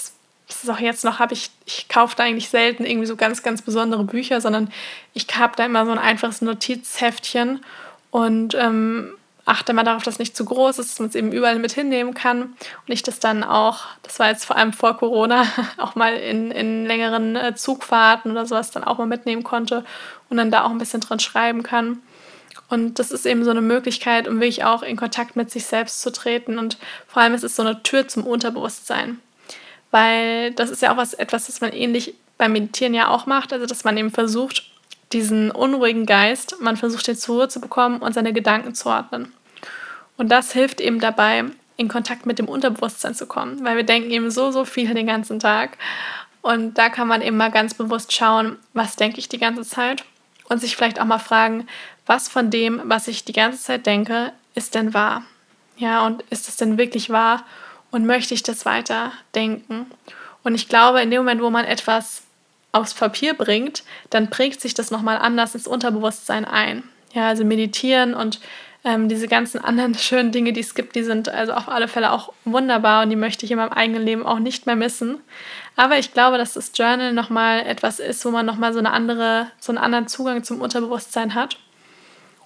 das 0.51 0.63
ist 0.63 0.69
auch 0.69 0.79
jetzt 0.79 1.05
noch, 1.05 1.19
habe 1.19 1.33
ich, 1.33 1.49
ich 1.65 1.87
kaufe 1.87 2.15
da 2.15 2.23
eigentlich 2.23 2.49
selten 2.49 2.85
irgendwie 2.85 3.07
so 3.07 3.15
ganz, 3.15 3.41
ganz 3.41 3.61
besondere 3.61 4.03
Bücher, 4.03 4.41
sondern 4.41 4.71
ich 5.13 5.27
habe 5.37 5.55
da 5.55 5.65
immer 5.65 5.85
so 5.85 5.91
ein 5.91 5.97
einfaches 5.97 6.41
Notizheftchen 6.41 7.63
und 8.11 8.53
ähm, 8.55 9.13
achte 9.45 9.71
mal 9.73 9.83
darauf, 9.83 10.03
dass 10.03 10.15
es 10.15 10.19
nicht 10.19 10.35
zu 10.35 10.43
groß 10.43 10.79
ist, 10.79 10.91
dass 10.91 10.99
man 10.99 11.09
es 11.09 11.15
eben 11.15 11.31
überall 11.31 11.57
mit 11.57 11.71
hinnehmen 11.71 12.13
kann 12.13 12.41
und 12.41 12.53
ich 12.87 13.01
das 13.01 13.19
dann 13.19 13.43
auch, 13.43 13.85
das 14.03 14.19
war 14.19 14.27
jetzt 14.27 14.45
vor 14.45 14.57
allem 14.57 14.73
vor 14.73 14.97
Corona, 14.97 15.45
auch 15.77 15.95
mal 15.95 16.15
in, 16.15 16.51
in 16.51 16.85
längeren 16.85 17.37
äh, 17.37 17.55
Zugfahrten 17.55 18.31
oder 18.31 18.45
sowas 18.45 18.71
dann 18.71 18.83
auch 18.83 18.97
mal 18.97 19.07
mitnehmen 19.07 19.43
konnte 19.43 19.85
und 20.29 20.35
dann 20.35 20.51
da 20.51 20.65
auch 20.65 20.69
ein 20.69 20.79
bisschen 20.79 20.99
drin 20.99 21.19
schreiben 21.19 21.63
kann. 21.63 22.01
Und 22.67 22.99
das 22.99 23.11
ist 23.11 23.25
eben 23.25 23.43
so 23.43 23.51
eine 23.51 23.61
Möglichkeit, 23.61 24.27
um 24.27 24.35
wirklich 24.35 24.63
auch 24.63 24.83
in 24.83 24.95
Kontakt 24.95 25.35
mit 25.35 25.51
sich 25.51 25.65
selbst 25.65 26.01
zu 26.01 26.09
treten. 26.09 26.57
Und 26.57 26.77
vor 27.07 27.21
allem 27.21 27.33
ist 27.33 27.43
es 27.43 27.57
so 27.57 27.63
eine 27.63 27.83
Tür 27.83 28.07
zum 28.07 28.25
Unterbewusstsein 28.25 29.19
weil 29.91 30.51
das 30.51 30.69
ist 30.69 30.81
ja 30.81 30.91
auch 30.93 30.97
was, 30.97 31.13
etwas, 31.13 31.47
das 31.47 31.61
man 31.61 31.73
ähnlich 31.73 32.15
beim 32.37 32.53
Meditieren 32.53 32.93
ja 32.93 33.09
auch 33.09 33.25
macht, 33.25 33.53
also 33.53 33.65
dass 33.65 33.83
man 33.83 33.97
eben 33.97 34.09
versucht, 34.09 34.63
diesen 35.13 35.51
unruhigen 35.51 36.05
Geist, 36.05 36.55
man 36.59 36.77
versucht 36.77 37.07
den 37.07 37.15
zur 37.15 37.35
Ruhe 37.35 37.47
zu 37.49 37.59
bekommen 37.59 37.97
und 37.99 38.13
seine 38.13 38.33
Gedanken 38.33 38.73
zu 38.73 38.89
ordnen. 38.89 39.33
Und 40.17 40.29
das 40.29 40.53
hilft 40.53 40.79
eben 40.81 40.99
dabei, 40.99 41.45
in 41.77 41.87
Kontakt 41.87 42.25
mit 42.25 42.39
dem 42.39 42.47
Unterbewusstsein 42.47 43.15
zu 43.15 43.25
kommen, 43.25 43.63
weil 43.63 43.75
wir 43.75 43.83
denken 43.83 44.11
eben 44.11 44.31
so, 44.31 44.51
so 44.51 44.65
viel 44.65 44.93
den 44.93 45.07
ganzen 45.07 45.39
Tag. 45.39 45.77
Und 46.41 46.77
da 46.77 46.89
kann 46.89 47.07
man 47.07 47.21
eben 47.21 47.37
mal 47.37 47.51
ganz 47.51 47.73
bewusst 47.73 48.13
schauen, 48.13 48.57
was 48.73 48.95
denke 48.95 49.19
ich 49.19 49.29
die 49.29 49.39
ganze 49.39 49.63
Zeit 49.63 50.03
und 50.49 50.59
sich 50.59 50.75
vielleicht 50.75 50.99
auch 50.99 51.05
mal 51.05 51.19
fragen, 51.19 51.67
was 52.05 52.29
von 52.29 52.49
dem, 52.49 52.81
was 52.85 53.07
ich 53.07 53.25
die 53.25 53.33
ganze 53.33 53.59
Zeit 53.59 53.85
denke, 53.85 54.31
ist 54.55 54.75
denn 54.75 54.93
wahr? 54.93 55.23
Ja, 55.77 56.05
und 56.05 56.23
ist 56.29 56.47
es 56.49 56.57
denn 56.57 56.77
wirklich 56.77 57.09
wahr? 57.09 57.45
Und 57.91 58.05
möchte 58.05 58.33
ich 58.33 58.43
das 58.43 58.65
weiter 58.65 59.11
denken? 59.35 59.91
Und 60.43 60.55
ich 60.55 60.67
glaube, 60.67 61.01
in 61.01 61.11
dem 61.11 61.19
Moment, 61.19 61.41
wo 61.41 61.49
man 61.49 61.65
etwas 61.65 62.23
aufs 62.71 62.93
Papier 62.93 63.33
bringt, 63.33 63.83
dann 64.09 64.29
prägt 64.29 64.61
sich 64.61 64.73
das 64.73 64.91
nochmal 64.91 65.17
anders 65.17 65.55
ins 65.55 65.67
Unterbewusstsein 65.67 66.45
ein. 66.45 66.83
Ja, 67.13 67.27
also 67.27 67.43
meditieren 67.43 68.13
und 68.13 68.39
ähm, 68.83 69.09
diese 69.09 69.27
ganzen 69.27 69.59
anderen 69.63 69.95
schönen 69.95 70.31
Dinge, 70.31 70.53
die 70.53 70.61
es 70.61 70.73
gibt, 70.73 70.95
die 70.95 71.03
sind 71.03 71.29
also 71.29 71.53
auf 71.53 71.67
alle 71.67 71.87
Fälle 71.87 72.11
auch 72.11 72.33
wunderbar 72.45 73.03
und 73.03 73.09
die 73.09 73.15
möchte 73.15 73.45
ich 73.45 73.51
in 73.51 73.57
meinem 73.57 73.73
eigenen 73.73 74.03
Leben 74.03 74.25
auch 74.25 74.39
nicht 74.39 74.65
mehr 74.65 74.75
missen. 74.75 75.19
Aber 75.75 75.97
ich 75.97 76.13
glaube, 76.13 76.37
dass 76.37 76.53
das 76.53 76.71
Journal 76.73 77.13
nochmal 77.13 77.65
etwas 77.65 77.99
ist, 77.99 78.23
wo 78.25 78.31
man 78.31 78.45
nochmal 78.45 78.73
so 78.73 78.79
eine 78.79 78.91
andere, 78.91 79.47
so 79.59 79.71
einen 79.71 79.77
anderen 79.77 80.07
Zugang 80.07 80.43
zum 80.43 80.61
Unterbewusstsein 80.61 81.35
hat. 81.35 81.57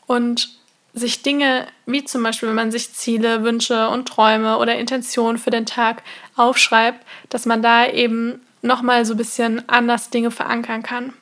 Und 0.07 0.49
sich 0.95 1.21
Dinge 1.21 1.67
wie 1.85 2.05
zum 2.05 2.23
Beispiel, 2.23 2.49
wenn 2.49 2.55
man 2.55 2.71
sich 2.71 2.93
Ziele, 2.93 3.43
Wünsche 3.43 3.89
und 3.89 4.07
Träume 4.07 4.57
oder 4.57 4.77
Intentionen 4.77 5.37
für 5.37 5.49
den 5.49 5.65
Tag 5.65 6.01
aufschreibt, 6.37 7.05
dass 7.29 7.45
man 7.45 7.61
da 7.61 7.85
eben 7.85 8.41
nochmal 8.61 9.05
so 9.05 9.13
ein 9.13 9.17
bisschen 9.17 9.67
anders 9.67 10.09
Dinge 10.09 10.31
verankern 10.31 10.83
kann. 10.83 11.13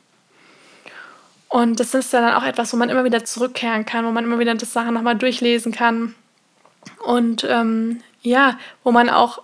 Und 1.50 1.80
das 1.80 1.94
ist 1.94 2.13
dann 2.13 2.34
auch 2.34 2.44
etwas, 2.44 2.72
wo 2.72 2.77
man 2.77 2.89
immer 2.89 3.03
wieder 3.03 3.25
zurückkehren 3.25 3.86
kann, 3.86 4.06
wo 4.06 4.12
man 4.12 4.24
immer 4.24 4.39
wieder 4.39 4.56
das 4.56 4.74
Sachen 4.74 4.94
nochmal 4.94 5.15
durchlesen 5.15 5.72
kann. 5.72 6.15
Und 7.06 7.46
ähm, 7.50 8.01
ja, 8.22 8.58
wo 8.84 8.92
man 8.92 9.10
auch 9.10 9.42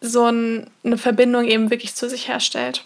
so 0.00 0.26
ein, 0.26 0.70
eine 0.84 0.98
Verbindung 0.98 1.44
eben 1.44 1.70
wirklich 1.70 1.94
zu 1.94 2.08
sich 2.08 2.28
herstellt. 2.28 2.84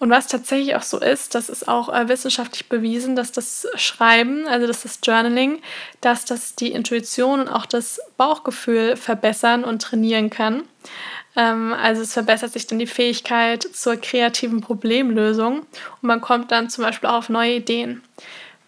Und 0.00 0.08
was 0.08 0.28
tatsächlich 0.28 0.74
auch 0.76 0.82
so 0.82 0.98
ist, 0.98 1.34
das 1.34 1.50
ist 1.50 1.68
auch 1.68 1.90
äh, 1.90 2.08
wissenschaftlich 2.08 2.70
bewiesen, 2.70 3.16
dass 3.16 3.32
das 3.32 3.68
Schreiben, 3.76 4.48
also 4.48 4.66
dass 4.66 4.82
das 4.82 4.98
Journaling, 5.02 5.60
dass 6.00 6.24
das 6.24 6.54
die 6.54 6.72
Intuition 6.72 7.40
und 7.40 7.48
auch 7.48 7.66
das 7.66 8.00
Bauchgefühl 8.16 8.96
verbessern 8.96 9.62
und 9.62 9.82
trainieren 9.82 10.30
kann. 10.30 10.62
Ähm, 11.36 11.74
also 11.74 12.00
es 12.00 12.14
verbessert 12.14 12.50
sich 12.54 12.66
dann 12.66 12.78
die 12.78 12.86
Fähigkeit 12.86 13.62
zur 13.62 13.96
kreativen 13.96 14.62
Problemlösung 14.62 15.58
und 15.58 16.02
man 16.02 16.22
kommt 16.22 16.50
dann 16.50 16.70
zum 16.70 16.82
Beispiel 16.82 17.10
auch 17.10 17.18
auf 17.18 17.28
neue 17.28 17.56
Ideen. 17.56 18.02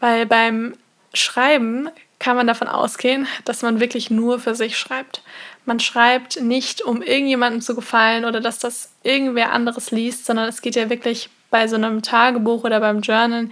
Weil 0.01 0.27
beim 0.27 0.75
Schreiben 1.15 1.89
kann 2.23 2.37
man 2.37 2.47
davon 2.47 2.69
ausgehen, 2.69 3.27
dass 3.45 3.63
man 3.63 3.81
wirklich 3.81 4.09
nur 4.09 4.39
für 4.39 4.55
sich 4.55 4.79
schreibt. 4.79 5.23
Man 5.65 5.81
schreibt 5.81 6.41
nicht, 6.41 6.81
um 6.81 7.03
irgendjemandem 7.03 7.61
zu 7.61 7.75
gefallen 7.75 8.25
oder 8.25 8.41
dass 8.41 8.61
das 8.61 8.93
irgendwer 9.03 9.53
anderes 9.53 9.91
liest, 9.91 10.25
sondern 10.25 10.49
es 10.49 10.63
geht 10.63 10.77
ja 10.77 10.89
wirklich 10.89 11.31
bei 11.51 11.67
so 11.67 11.75
einem 11.75 12.01
Tagebuch 12.01 12.63
oder 12.63 12.79
beim 12.79 13.01
Journal 13.01 13.49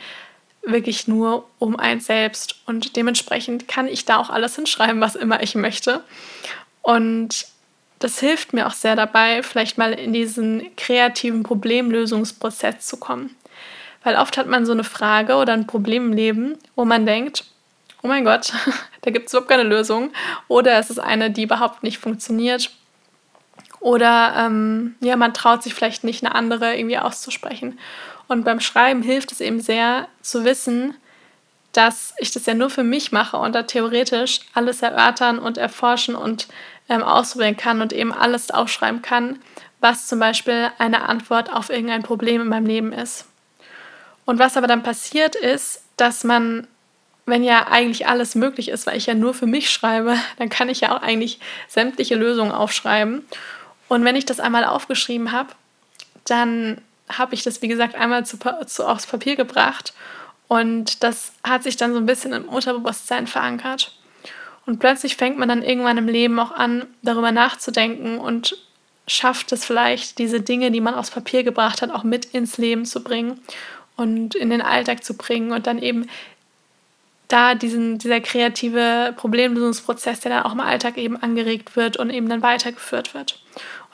wirklich 0.63 1.09
nur 1.09 1.49
um 1.59 1.81
eins 1.81 2.07
selbst. 2.07 2.61
Und 2.65 2.95
dementsprechend 2.95 3.67
kann 3.67 3.89
ich 3.89 4.05
da 4.05 4.19
auch 4.19 4.31
alles 4.31 4.55
hinschreiben, 4.55 5.01
was 5.01 5.17
immer 5.17 5.43
ich 5.43 5.57
möchte. 5.57 6.05
Und 6.81 7.47
das 7.99 8.21
hilft 8.21 8.53
mir 8.53 8.69
auch 8.69 8.73
sehr 8.73 8.95
dabei, 8.95 9.43
vielleicht 9.43 9.79
mal 9.79 9.93
in 9.95 10.13
diesen 10.13 10.77
kreativen 10.77 11.43
Problemlösungsprozess 11.43 12.87
zu 12.87 12.99
kommen. 12.99 13.35
Weil 14.05 14.15
oft 14.15 14.39
hat 14.39 14.47
man 14.47 14.65
so 14.65 14.71
eine 14.73 14.85
Frage 14.85 15.35
oder 15.35 15.55
ein 15.55 15.67
Problem 15.67 16.07
im 16.07 16.13
Leben, 16.13 16.57
wo 16.77 16.85
man 16.85 17.05
denkt, 17.05 17.45
oh 18.03 18.09
mein 18.09 18.25
Gott, 18.25 18.53
da 19.03 19.11
gibt 19.11 19.27
es 19.27 19.33
überhaupt 19.33 19.51
keine 19.51 19.63
Lösung. 19.63 20.13
Oder 20.49 20.79
es 20.79 20.91
ist 20.91 20.99
eine, 20.99 21.31
die 21.31 21.45
überhaupt 21.45 21.83
nicht 21.83 21.99
funktioniert. 21.99 22.71
Oder 23.81 24.35
ähm, 24.37 24.97
ja, 25.01 25.17
man 25.17 25.35
traut 25.35 25.63
sich 25.63 25.75
vielleicht 25.75 26.05
nicht, 26.05 26.25
eine 26.25 26.35
andere 26.35 26.77
irgendwie 26.77 26.99
auszusprechen. 26.99 27.79
Und 28.29 28.45
beim 28.45 28.61
Schreiben 28.61 29.03
hilft 29.03 29.33
es 29.33 29.41
eben 29.41 29.61
sehr 29.61 30.07
zu 30.21 30.45
wissen, 30.45 30.95
dass 31.73 32.15
ich 32.19 32.33
das 32.33 32.47
ja 32.47 32.55
nur 32.55 32.71
für 32.71 32.83
mich 32.83 33.13
mache 33.13 33.37
und 33.37 33.55
da 33.55 33.63
theoretisch 33.63 34.41
alles 34.55 34.83
erörtern 34.83 35.39
und 35.39 35.57
erforschen 35.57 36.15
und 36.15 36.49
ähm, 36.89 37.03
ausprobieren 37.03 37.57
kann 37.57 37.81
und 37.81 37.93
eben 37.93 38.13
alles 38.13 38.51
aufschreiben 38.51 39.03
kann, 39.03 39.39
was 39.81 40.09
zum 40.09 40.19
Beispiel 40.19 40.71
eine 40.79 41.09
Antwort 41.09 41.53
auf 41.53 41.71
irgendein 41.71 42.03
Problem 42.03 42.43
in 42.43 42.49
meinem 42.49 42.67
Leben 42.67 42.93
ist. 42.93 43.27
Und 44.25 44.39
was 44.39 44.57
aber 44.57 44.67
dann 44.67 44.83
passiert 44.83 45.37
ist, 45.37 45.83
dass 45.97 46.25
man, 46.25 46.67
wenn 47.27 47.45
ja 47.45 47.69
eigentlich 47.69 48.07
alles 48.07 48.35
möglich 48.35 48.69
ist, 48.69 48.87
weil 48.87 48.97
ich 48.97 49.07
ja 49.07 49.15
nur 49.15 49.35
für 49.35 49.47
mich 49.47 49.71
schreibe, 49.71 50.17
dann 50.39 50.49
kann 50.49 50.69
ich 50.69 50.81
ja 50.81 50.97
auch 50.97 51.03
eigentlich 51.03 51.41
sämtliche 51.69 52.15
Lösungen 52.15 52.53
aufschreiben. 52.53 53.25
Und 53.89 54.05
wenn 54.05 54.17
ich 54.17 54.27
das 54.27 54.41
einmal 54.41 54.65
aufgeschrieben 54.65 55.33
habe, 55.33 55.51
dann 56.25 56.81
habe 57.09 57.35
ich 57.35 57.43
das, 57.43 57.61
wie 57.63 57.69
gesagt, 57.69 57.97
einmal 57.97 58.25
zu, 58.25 58.39
zu, 58.67 58.87
aufs 58.87 59.07
Papier 59.07 59.35
gebracht 59.35 59.95
und 60.51 61.05
das 61.05 61.33
hat 61.45 61.63
sich 61.63 61.77
dann 61.77 61.93
so 61.93 61.99
ein 61.99 62.07
bisschen 62.07 62.33
im 62.33 62.49
Unterbewusstsein 62.49 63.29
verankert. 63.29 63.97
Und 64.67 64.79
plötzlich 64.79 65.17
fängt 65.17 65.39
man 65.39 65.49
dann 65.49 65.63
irgendwann 65.63 65.97
im 65.97 66.09
Leben 66.09 66.39
auch 66.39 66.51
an, 66.51 66.87
darüber 67.03 67.33
nachzudenken 67.33 68.19
und 68.19 68.57
schafft 69.07 69.53
es 69.53 69.65
vielleicht, 69.65 70.19
diese 70.19 70.41
Dinge, 70.41 70.71
die 70.71 70.81
man 70.81 70.95
aufs 70.95 71.11
Papier 71.13 71.43
gebracht 71.43 71.83
hat, 71.83 71.91
auch 71.91 72.05
mit 72.05 72.27
ins 72.27 72.59
Leben 72.59 72.85
zu 72.85 73.03
bringen 73.03 73.41
und 73.97 74.35
in 74.35 74.51
den 74.51 74.61
Alltag 74.61 75.05
zu 75.05 75.15
bringen 75.15 75.53
und 75.53 75.67
dann 75.67 75.79
eben 75.79 76.09
da 77.33 77.55
diesen, 77.55 77.99
dieser 77.99 78.21
kreative 78.21 79.15
Problemlösungsprozess, 79.17 80.21
der 80.21 80.33
dann 80.33 80.43
auch 80.43 80.53
im 80.53 80.61
Alltag 80.61 80.99
eben 80.99 81.17
angeregt 81.17 81.77
wird 81.77 81.97
und 81.97 82.11
eben 82.11 82.29
dann 82.29 82.43
weitergeführt 82.43 83.15
wird. 83.15 83.41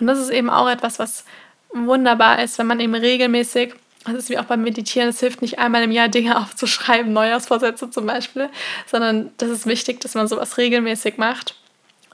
Und 0.00 0.06
das 0.06 0.18
ist 0.18 0.30
eben 0.30 0.50
auch 0.50 0.68
etwas, 0.68 0.98
was 0.98 1.24
wunderbar 1.72 2.42
ist, 2.42 2.58
wenn 2.58 2.66
man 2.66 2.80
eben 2.80 2.94
regelmäßig, 2.94 3.74
das 4.04 4.14
ist 4.14 4.30
wie 4.30 4.38
auch 4.38 4.44
beim 4.44 4.62
Meditieren, 4.62 5.08
es 5.08 5.20
hilft 5.20 5.42
nicht 5.42 5.58
einmal 5.58 5.82
im 5.82 5.90
Jahr 5.90 6.08
Dinge 6.08 6.38
aufzuschreiben, 6.40 7.12
Neujahrsvorsätze 7.12 7.90
zum 7.90 8.06
Beispiel, 8.06 8.48
sondern 8.86 9.30
das 9.36 9.50
ist 9.50 9.66
wichtig, 9.66 10.00
dass 10.00 10.14
man 10.14 10.28
sowas 10.28 10.58
regelmäßig 10.58 11.18
macht, 11.18 11.54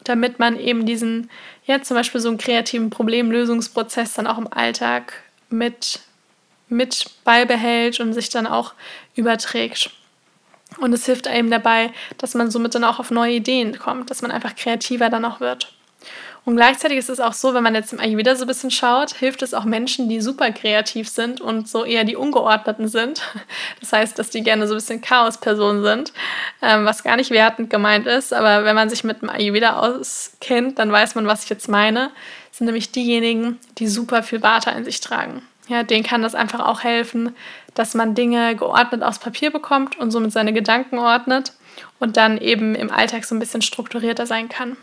damit 0.05 0.39
man 0.39 0.59
eben 0.59 0.87
diesen, 0.87 1.31
ja 1.65 1.81
zum 1.83 1.97
Beispiel 1.97 2.21
so 2.21 2.29
einen 2.29 2.39
kreativen 2.39 2.91
Problemlösungsprozess 2.91 4.15
dann 4.15 4.27
auch 4.27 4.39
im 4.39 4.53
Alltag 4.53 5.13
mit, 5.49 6.01
mit 6.69 7.07
beibehält 7.25 8.01
und 8.01 8.13
sich 8.13 8.31
dann 8.31 8.47
auch 8.47 8.75
überträgt. 9.15 9.91
Und 10.83 10.93
es 10.93 11.07
hilft 11.07 11.29
einem 11.29 11.49
dabei, 11.49 11.93
dass 12.19 12.35
man 12.35 12.51
somit 12.51 12.75
dann 12.75 12.83
auch 12.83 12.99
auf 12.99 13.13
neue 13.13 13.35
Ideen 13.35 13.79
kommt, 13.79 14.11
dass 14.11 14.21
man 14.21 14.33
einfach 14.33 14.57
kreativer 14.57 15.11
dann 15.11 15.25
auch 15.25 15.39
wird. 15.39 15.73
Und 16.45 16.57
gleichzeitig 16.57 16.99
ist 16.99 17.09
es 17.09 17.21
auch 17.21 17.35
so, 17.35 17.55
wenn 17.55 17.63
man 17.63 17.77
jetzt 17.77 17.93
im 17.93 18.01
Ayurveda 18.01 18.35
so 18.35 18.43
ein 18.43 18.49
bisschen 18.49 18.73
schaut, 18.73 19.15
hilft 19.15 19.43
es 19.43 19.55
auch 19.55 19.63
Menschen, 19.65 20.09
die 20.09 20.21
super 20.21 20.51
kreativ 20.51 21.09
sind 21.09 21.41
und 21.41 21.69
so 21.69 21.85
eher 21.85 22.03
die 22.03 22.17
Ungeordneten 22.17 22.89
sind. 22.89 23.23
Das 23.81 23.93
heißt, 23.93 24.19
dass 24.19 24.31
die 24.31 24.43
gerne 24.43 24.67
so 24.67 24.75
ein 24.75 24.79
bisschen 24.79 25.01
Chaos-Personen 25.03 25.85
sind, 25.85 26.13
ähm, 26.63 26.85
was 26.85 27.05
gar 27.05 27.17
nicht 27.17 27.31
wertend 27.31 27.71
gemeint 27.71 28.09
ist. 28.09 28.33
Aber 28.33 28.65
wenn 28.65 28.75
man 28.75 28.91
sich 28.91 29.05
mit 29.05 29.23
dem 29.23 29.31
Ayurveda 29.31 29.77
auskennt, 29.77 30.81
dann 30.81 30.91
weiß 30.91 31.15
man, 31.15 31.29
was 31.29 31.45
ich 31.45 31.51
jetzt 31.51 31.69
meine. 31.69 32.11
Das 32.49 32.59
sind 32.59 32.67
nämlich 32.67 32.91
diejenigen, 32.91 33.61
die 33.79 33.87
super 33.87 34.25
viel 34.25 34.43
Vata 34.43 34.73
in 34.73 34.85
sich 34.85 35.01
tragen. 35.01 35.43
Ja, 35.73 35.83
denen 35.85 36.05
kann 36.05 36.21
das 36.21 36.35
einfach 36.35 36.61
auch 36.61 36.85
helfen, 36.85 37.35
dass 37.73 37.95
man 37.95 38.15
Dinge 38.15 38.55
geordnet 38.57 39.03
aufs 39.03 39.19
Papier 39.19 39.51
bekommt 39.51 39.99
und 39.99 40.11
somit 40.11 40.31
seine 40.31 40.53
Gedanken 40.53 40.99
ordnet 40.99 41.55
und 41.99 42.19
dann 42.19 42.37
eben 42.37 42.75
im 42.75 42.91
Alltag 42.91 43.25
so 43.25 43.35
ein 43.35 43.39
bisschen 43.39 43.63
strukturierter 43.63 44.27
sein 44.27 44.51
kann. 44.51 44.77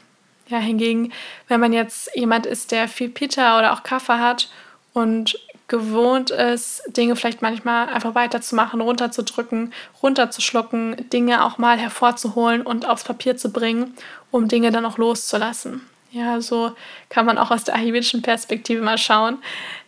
Ja, 0.48 0.58
hingegen, 0.58 1.12
wenn 1.48 1.60
man 1.60 1.74
jetzt 1.74 2.10
jemand 2.16 2.48
ist, 2.48 2.72
der 2.72 2.88
viel 2.88 3.10
Pita 3.10 3.60
oder 3.60 3.74
auch 3.74 3.84
Kaffee 3.84 4.18
hat 4.18 4.50
und 4.94 5.38
gewohnt 5.68 6.32
ist, 6.32 6.82
Dinge 6.98 7.16
vielleicht 7.16 7.44
manchmal 7.44 7.90
einfach 7.90 8.16
weiterzumachen, 8.16 8.82
runterzudrücken, 8.82 9.72
runterzuschlucken, 10.02 11.08
Dinge 11.14 11.46
auch 11.46 11.60
mal 11.60 11.78
hervorzuholen 11.78 12.64
und 12.64 12.90
aufs 12.90 13.04
Papier 13.04 13.38
zu 13.38 13.54
bringen, 13.54 13.96
um 14.32 14.48
Dinge 14.48 14.72
dann 14.72 14.88
auch 14.88 14.98
loszulassen. 14.98 15.88
Ja, 16.12 16.42
so 16.42 16.72
kann 17.10 17.28
man 17.28 17.38
auch 17.38 17.52
aus 17.52 17.66
der 17.66 17.76
ayurvedischen 17.76 18.24
Perspektive 18.24 18.82
mal 18.82 18.98
schauen, 18.98 19.38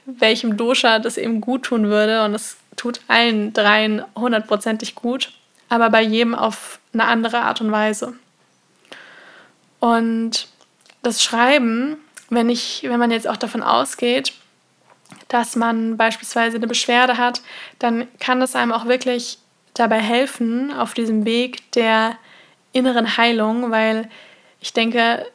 welchem 0.06 0.58
Dosha 0.58 1.00
das 1.00 1.18
eben 1.18 1.42
gut 1.42 1.64
tun 1.64 1.88
würde. 1.88 2.24
Und 2.24 2.34
es 2.34 2.58
tut 2.76 3.02
allen 3.08 3.54
dreien 3.54 4.04
hundertprozentig 4.16 4.96
gut, 4.96 5.32
aber 5.70 5.90
bei 5.90 6.02
jedem 6.02 6.36
auf 6.36 6.80
eine 6.94 7.06
andere 7.06 7.42
Art 7.42 7.62
und 7.62 7.72
Weise. 7.72 8.14
Und 9.80 10.48
das 11.02 11.24
Schreiben, 11.24 11.98
wenn, 12.30 12.50
ich, 12.50 12.84
wenn 12.84 13.00
man 13.00 13.12
jetzt 13.12 13.28
auch 13.28 13.38
davon 13.38 13.64
ausgeht, 13.64 14.34
dass 15.28 15.56
man 15.56 15.98
beispielsweise 15.98 16.58
eine 16.58 16.68
Beschwerde 16.68 17.18
hat, 17.18 17.42
dann 17.80 18.08
kann 18.20 18.40
das 18.40 18.56
einem 18.56 18.72
auch 18.72 18.86
wirklich 18.86 19.40
dabei 19.74 20.00
helfen 20.00 20.74
auf 20.74 20.94
diesem 20.94 21.26
Weg 21.26 21.72
der 21.72 22.18
inneren 22.74 23.18
Heilung, 23.18 23.72
weil 23.72 24.10
ich 24.60 24.74
denke, 24.74 25.26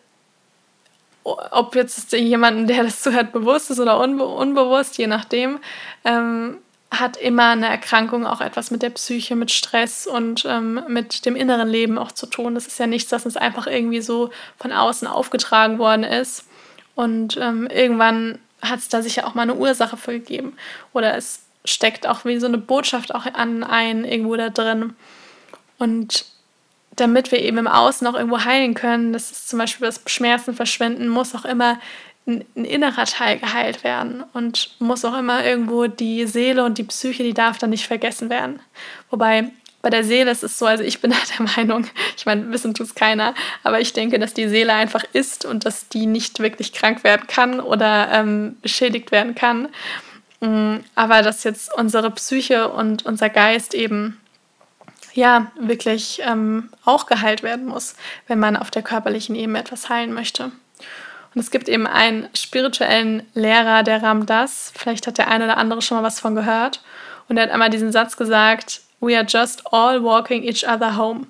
ob 1.26 1.74
jetzt 1.74 2.12
jemanden, 2.12 2.66
der 2.66 2.84
das 2.84 3.02
zuhört, 3.02 3.32
bewusst 3.32 3.70
ist 3.70 3.80
oder 3.80 3.98
unbe 4.00 4.24
unbewusst, 4.24 4.96
je 4.98 5.06
nachdem, 5.06 5.58
ähm, 6.04 6.58
hat 6.90 7.16
immer 7.16 7.50
eine 7.50 7.68
Erkrankung 7.68 8.26
auch 8.26 8.40
etwas 8.40 8.70
mit 8.70 8.82
der 8.82 8.90
Psyche, 8.90 9.34
mit 9.34 9.50
Stress 9.50 10.06
und 10.06 10.44
ähm, 10.48 10.80
mit 10.88 11.26
dem 11.26 11.34
inneren 11.34 11.68
Leben 11.68 11.98
auch 11.98 12.12
zu 12.12 12.26
tun. 12.26 12.54
Das 12.54 12.66
ist 12.66 12.78
ja 12.78 12.86
nichts, 12.86 13.10
das 13.10 13.24
uns 13.24 13.36
einfach 13.36 13.66
irgendwie 13.66 14.00
so 14.00 14.30
von 14.58 14.72
außen 14.72 15.08
aufgetragen 15.08 15.78
worden 15.78 16.04
ist. 16.04 16.44
Und 16.94 17.36
ähm, 17.38 17.66
irgendwann 17.66 18.38
hat 18.62 18.78
es 18.78 18.88
da 18.88 19.02
sicher 19.02 19.26
auch 19.26 19.34
mal 19.34 19.42
eine 19.42 19.56
Ursache 19.56 19.96
für 19.96 20.12
gegeben. 20.12 20.56
Oder 20.92 21.16
es 21.16 21.42
steckt 21.64 22.06
auch 22.06 22.24
wie 22.24 22.38
so 22.38 22.46
eine 22.46 22.58
Botschaft 22.58 23.14
auch 23.14 23.26
an 23.26 23.64
ein 23.64 24.04
irgendwo 24.04 24.36
da 24.36 24.50
drin. 24.50 24.94
Und 25.78 26.24
damit 26.96 27.30
wir 27.30 27.40
eben 27.40 27.58
im 27.58 27.68
Außen 27.68 28.06
auch 28.06 28.14
irgendwo 28.14 28.44
heilen 28.44 28.74
können, 28.74 29.12
das 29.12 29.30
ist 29.30 29.48
zum 29.48 29.58
Beispiel 29.58 29.86
das 29.86 30.00
Schmerzen 30.06 30.54
verschwinden, 30.54 31.08
muss 31.08 31.34
auch 31.34 31.44
immer 31.44 31.78
ein, 32.26 32.44
ein, 32.56 32.64
innerer 32.64 33.04
Teil 33.04 33.38
geheilt 33.38 33.84
werden 33.84 34.24
und 34.32 34.70
muss 34.78 35.04
auch 35.04 35.16
immer 35.16 35.44
irgendwo 35.44 35.86
die 35.86 36.26
Seele 36.26 36.64
und 36.64 36.78
die 36.78 36.84
Psyche, 36.84 37.22
die 37.22 37.34
darf 37.34 37.58
dann 37.58 37.70
nicht 37.70 37.86
vergessen 37.86 38.30
werden. 38.30 38.60
Wobei 39.10 39.50
bei 39.82 39.90
der 39.90 40.02
Seele 40.02 40.32
ist 40.32 40.42
es 40.42 40.58
so, 40.58 40.66
also 40.66 40.82
ich 40.82 41.00
bin 41.00 41.14
der 41.38 41.46
Meinung, 41.56 41.86
ich 42.16 42.26
meine, 42.26 42.50
wissen 42.50 42.74
tut 42.74 42.88
es 42.88 42.94
keiner, 42.96 43.34
aber 43.62 43.80
ich 43.80 43.92
denke, 43.92 44.18
dass 44.18 44.34
die 44.34 44.48
Seele 44.48 44.72
einfach 44.72 45.04
ist 45.12 45.44
und 45.44 45.64
dass 45.64 45.88
die 45.88 46.06
nicht 46.06 46.40
wirklich 46.40 46.72
krank 46.72 47.04
werden 47.04 47.28
kann 47.28 47.60
oder 47.60 48.08
ähm, 48.12 48.56
beschädigt 48.62 49.12
werden 49.12 49.36
kann. 49.36 49.68
Mm, 50.40 50.78
aber 50.96 51.22
dass 51.22 51.44
jetzt 51.44 51.72
unsere 51.76 52.10
Psyche 52.10 52.68
und 52.68 53.06
unser 53.06 53.30
Geist 53.30 53.74
eben 53.74 54.20
ja 55.16 55.50
wirklich 55.58 56.20
ähm, 56.24 56.70
auch 56.84 57.06
geheilt 57.06 57.42
werden 57.42 57.66
muss, 57.66 57.96
wenn 58.26 58.38
man 58.38 58.56
auf 58.56 58.70
der 58.70 58.82
körperlichen 58.82 59.34
Ebene 59.34 59.58
etwas 59.58 59.88
heilen 59.88 60.12
möchte. 60.12 60.44
Und 60.44 61.40
es 61.40 61.50
gibt 61.50 61.68
eben 61.68 61.86
einen 61.86 62.28
spirituellen 62.34 63.22
Lehrer, 63.34 63.82
der 63.82 64.02
Ram 64.02 64.24
Das. 64.24 64.72
Vielleicht 64.74 65.06
hat 65.06 65.18
der 65.18 65.28
eine 65.28 65.44
oder 65.44 65.58
andere 65.58 65.82
schon 65.82 65.98
mal 65.98 66.04
was 66.04 66.20
von 66.20 66.34
gehört. 66.34 66.82
Und 67.28 67.36
er 67.36 67.44
hat 67.44 67.50
einmal 67.50 67.70
diesen 67.70 67.92
Satz 67.92 68.16
gesagt: 68.16 68.80
We 69.00 69.16
are 69.16 69.26
just 69.28 69.62
all 69.72 70.02
walking 70.02 70.42
each 70.42 70.66
other 70.66 70.96
home. 70.96 71.26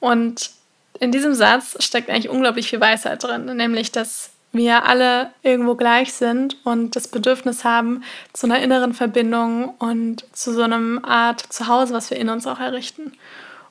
Und 0.00 0.50
in 0.98 1.12
diesem 1.12 1.34
Satz 1.34 1.82
steckt 1.84 2.08
eigentlich 2.08 2.30
unglaublich 2.30 2.68
viel 2.68 2.80
Weisheit 2.80 3.22
drin, 3.22 3.44
nämlich 3.56 3.92
dass 3.92 4.30
wir 4.52 4.84
alle 4.84 5.30
irgendwo 5.42 5.76
gleich 5.76 6.12
sind 6.12 6.56
und 6.64 6.96
das 6.96 7.08
Bedürfnis 7.08 7.64
haben 7.64 8.02
zu 8.32 8.46
einer 8.46 8.60
inneren 8.60 8.94
Verbindung 8.94 9.74
und 9.78 10.24
zu 10.32 10.52
so 10.52 10.62
einem 10.62 11.04
Art 11.04 11.40
Zuhause, 11.50 11.94
was 11.94 12.10
wir 12.10 12.18
in 12.18 12.28
uns 12.28 12.46
auch 12.46 12.58
errichten. 12.58 13.12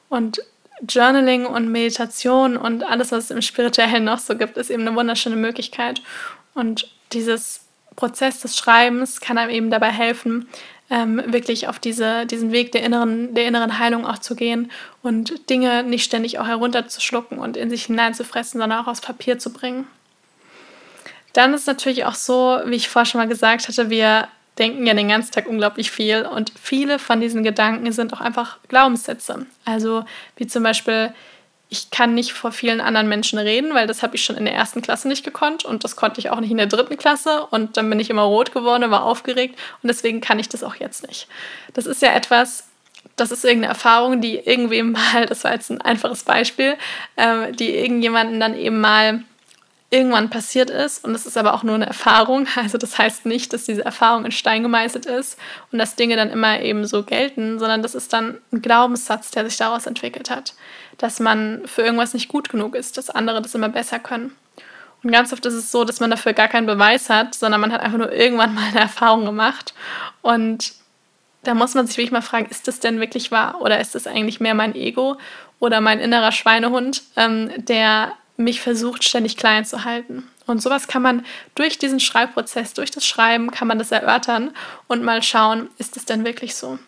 Und 0.07 0.41
Journaling 0.87 1.45
und 1.45 1.69
Meditation 1.69 2.55
und 2.55 2.83
alles, 2.83 3.11
was 3.11 3.25
es 3.25 3.31
im 3.31 3.41
Spirituellen 3.41 4.05
noch 4.05 4.19
so 4.19 4.37
gibt, 4.37 4.57
ist 4.57 4.69
eben 4.69 4.87
eine 4.87 4.95
wunderschöne 4.95 5.35
Möglichkeit. 5.35 6.01
Und 6.53 6.89
dieses 7.11 7.65
Prozess 7.97 8.39
des 8.39 8.57
Schreibens 8.57 9.19
kann 9.19 9.37
einem 9.37 9.51
eben 9.51 9.69
dabei 9.69 9.91
helfen, 9.91 10.47
ähm, 10.89 11.21
wirklich 11.27 11.67
auf 11.67 11.79
diese, 11.79 12.25
diesen 12.25 12.51
Weg 12.51 12.71
der 12.71 12.83
inneren, 12.83 13.35
der 13.35 13.45
inneren 13.45 13.77
Heilung 13.77 14.05
auch 14.05 14.19
zu 14.19 14.35
gehen 14.35 14.71
und 15.03 15.49
Dinge 15.49 15.83
nicht 15.83 16.03
ständig 16.03 16.39
auch 16.39 16.47
herunterzuschlucken 16.47 17.37
und 17.37 17.57
in 17.57 17.69
sich 17.69 17.85
hineinzufressen, 17.85 18.59
sondern 18.59 18.79
auch 18.79 18.87
aufs 18.87 19.01
Papier 19.01 19.37
zu 19.37 19.51
bringen. 19.51 19.85
Dann 21.33 21.53
ist 21.53 21.67
natürlich 21.67 22.05
auch 22.05 22.15
so, 22.15 22.59
wie 22.65 22.75
ich 22.75 22.89
vorher 22.89 23.05
schon 23.05 23.19
mal 23.19 23.27
gesagt 23.27 23.67
hatte, 23.67 23.89
wir 23.89 24.27
denken 24.59 24.85
ja 24.85 24.93
den 24.93 25.07
ganzen 25.07 25.31
Tag 25.31 25.47
unglaublich 25.47 25.89
viel 25.89 26.23
und 26.23 26.51
viele 26.61 26.99
von 26.99 27.21
diesen 27.21 27.43
Gedanken 27.43 27.91
sind 27.91 28.13
auch 28.13 28.21
einfach 28.21 28.57
Glaubenssätze. 28.67 29.45
Also 29.65 30.03
wie 30.35 30.47
zum 30.47 30.63
Beispiel, 30.63 31.13
ich 31.69 31.91
kann 31.91 32.13
nicht 32.13 32.33
vor 32.33 32.51
vielen 32.51 32.81
anderen 32.81 33.07
Menschen 33.07 33.39
reden, 33.39 33.73
weil 33.73 33.87
das 33.87 34.03
habe 34.03 34.15
ich 34.15 34.25
schon 34.25 34.35
in 34.35 34.45
der 34.45 34.53
ersten 34.53 34.81
Klasse 34.81 35.07
nicht 35.07 35.23
gekonnt 35.23 35.63
und 35.63 35.83
das 35.83 35.95
konnte 35.95 36.19
ich 36.19 36.29
auch 36.29 36.41
nicht 36.41 36.51
in 36.51 36.57
der 36.57 36.65
dritten 36.65 36.97
Klasse 36.97 37.45
und 37.45 37.77
dann 37.77 37.89
bin 37.89 37.99
ich 37.99 38.09
immer 38.09 38.23
rot 38.23 38.51
geworden, 38.51 38.91
war 38.91 39.03
aufgeregt 39.03 39.57
und 39.81 39.87
deswegen 39.87 40.19
kann 40.19 40.39
ich 40.39 40.49
das 40.49 40.63
auch 40.63 40.75
jetzt 40.75 41.07
nicht. 41.07 41.27
Das 41.73 41.85
ist 41.85 42.01
ja 42.01 42.11
etwas, 42.11 42.67
das 43.15 43.31
ist 43.31 43.45
irgendeine 43.45 43.73
Erfahrung, 43.73 44.19
die 44.19 44.37
irgendwem 44.37 44.91
mal, 45.13 45.25
das 45.25 45.45
war 45.45 45.53
jetzt 45.53 45.69
ein 45.69 45.79
einfaches 45.79 46.23
Beispiel, 46.23 46.75
äh, 47.15 47.53
die 47.53 47.75
irgendjemanden 47.75 48.41
dann 48.41 48.57
eben 48.57 48.81
mal 48.81 49.23
irgendwann 49.91 50.29
passiert 50.29 50.69
ist 50.69 51.03
und 51.03 51.15
es 51.15 51.25
ist 51.25 51.37
aber 51.37 51.53
auch 51.53 51.63
nur 51.63 51.75
eine 51.75 51.87
Erfahrung. 51.87 52.47
Also 52.55 52.77
das 52.77 52.97
heißt 52.97 53.25
nicht, 53.25 53.53
dass 53.53 53.63
diese 53.63 53.85
Erfahrung 53.85 54.25
in 54.25 54.31
Stein 54.31 54.63
gemeißelt 54.63 55.05
ist 55.05 55.37
und 55.71 55.79
dass 55.79 55.95
Dinge 55.95 56.15
dann 56.15 56.29
immer 56.29 56.59
eben 56.61 56.85
so 56.85 57.03
gelten, 57.03 57.57
sondern 57.57 57.81
das 57.81 57.95
ist 57.95 58.13
dann 58.13 58.37
ein 58.51 58.61
Glaubenssatz, 58.61 59.31
der 59.31 59.45
sich 59.45 59.57
daraus 59.57 59.85
entwickelt 59.85 60.29
hat, 60.29 60.53
dass 60.97 61.19
man 61.19 61.63
für 61.65 61.81
irgendwas 61.81 62.13
nicht 62.13 62.27
gut 62.27 62.49
genug 62.49 62.75
ist, 62.75 62.97
dass 62.97 63.09
andere 63.09 63.41
das 63.41 63.55
immer 63.55 63.69
besser 63.69 63.99
können. 63.99 64.35
Und 65.01 65.11
ganz 65.11 65.31
oft 65.31 65.45
ist 65.45 65.53
es 65.53 65.71
so, 65.71 65.85
dass 65.85 66.01
man 66.01 66.11
dafür 66.11 66.33
gar 66.33 66.49
keinen 66.49 66.67
Beweis 66.67 67.09
hat, 67.09 67.33
sondern 67.33 67.61
man 67.61 67.71
hat 67.71 67.81
einfach 67.81 67.97
nur 67.97 68.11
irgendwann 68.11 68.53
mal 68.55 68.67
eine 68.69 68.81
Erfahrung 68.81 69.25
gemacht 69.25 69.73
und 70.21 70.73
da 71.43 71.53
muss 71.53 71.73
man 71.73 71.87
sich 71.87 71.97
wirklich 71.97 72.11
mal 72.11 72.21
fragen, 72.21 72.47
ist 72.49 72.67
das 72.67 72.81
denn 72.81 72.99
wirklich 72.99 73.31
wahr 73.31 73.61
oder 73.61 73.79
ist 73.79 73.95
das 73.95 74.07
eigentlich 74.07 74.41
mehr 74.41 74.53
mein 74.53 74.75
Ego 74.75 75.17
oder 75.59 75.79
mein 75.79 75.99
innerer 75.99 76.33
Schweinehund, 76.33 77.01
ähm, 77.15 77.49
der 77.55 78.13
mich 78.39 78.61
versucht, 78.61 79.03
ständig 79.03 79.37
klein 79.37 79.65
zu 79.65 79.83
halten. 79.83 80.27
Und 80.47 80.61
sowas 80.61 80.87
kann 80.87 81.01
man 81.01 81.25
durch 81.55 81.77
diesen 81.77 81.99
Schreibprozess, 81.99 82.73
durch 82.73 82.89
das 82.89 83.05
Schreiben, 83.05 83.51
kann 83.51 83.67
man 83.67 83.77
das 83.77 83.91
erörtern 83.91 84.51
und 84.87 85.03
mal 85.03 85.21
schauen, 85.21 85.69
ist 85.77 85.97
es 85.97 86.05
denn 86.05 86.25
wirklich 86.25 86.55
so? 86.55 86.79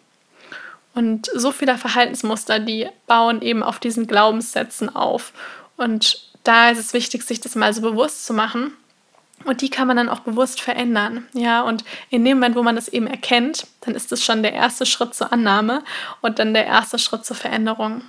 Und 0.94 1.30
so 1.34 1.52
viele 1.52 1.78
Verhaltensmuster, 1.78 2.60
die 2.60 2.88
bauen 3.06 3.42
eben 3.42 3.64
auf 3.64 3.80
diesen 3.80 4.08
Glaubenssätzen 4.08 4.94
auf. 4.94 5.34
Und 5.78 6.28
da 6.44 6.70
ist 6.70 6.80
es 6.80 6.94
wichtig, 6.94 7.24
sich 7.24 7.40
das 7.40 7.56
mal 7.56 7.74
so 7.74 7.82
bewusst 7.82 8.26
zu 8.26 8.34
machen. 8.34 8.74
Und 9.44 9.62
die 9.62 9.70
kann 9.70 9.88
man 9.88 9.98
dann 9.98 10.10
auch 10.10 10.20
bewusst 10.20 10.62
verändern. 10.62 11.28
Ja, 11.34 11.62
und 11.62 11.84
in 12.10 12.24
dem 12.26 12.38
Moment, 12.38 12.56
wo 12.56 12.64
man 12.64 12.76
das 12.76 12.88
eben 12.88 13.08
erkennt, 13.08 13.68
dann 13.82 13.96
ist 13.96 14.12
es 14.12 14.24
schon 14.24 14.44
der 14.44 14.54
erste 14.54 14.86
Schritt 14.86 15.16
zur 15.16 15.34
Annahme 15.34 15.84
und 16.22 16.40
dann 16.40 16.54
der 16.54 16.66
erste 16.66 17.00
Schritt 17.00 17.26
zur 17.26 17.36
Veränderung. 17.36 18.04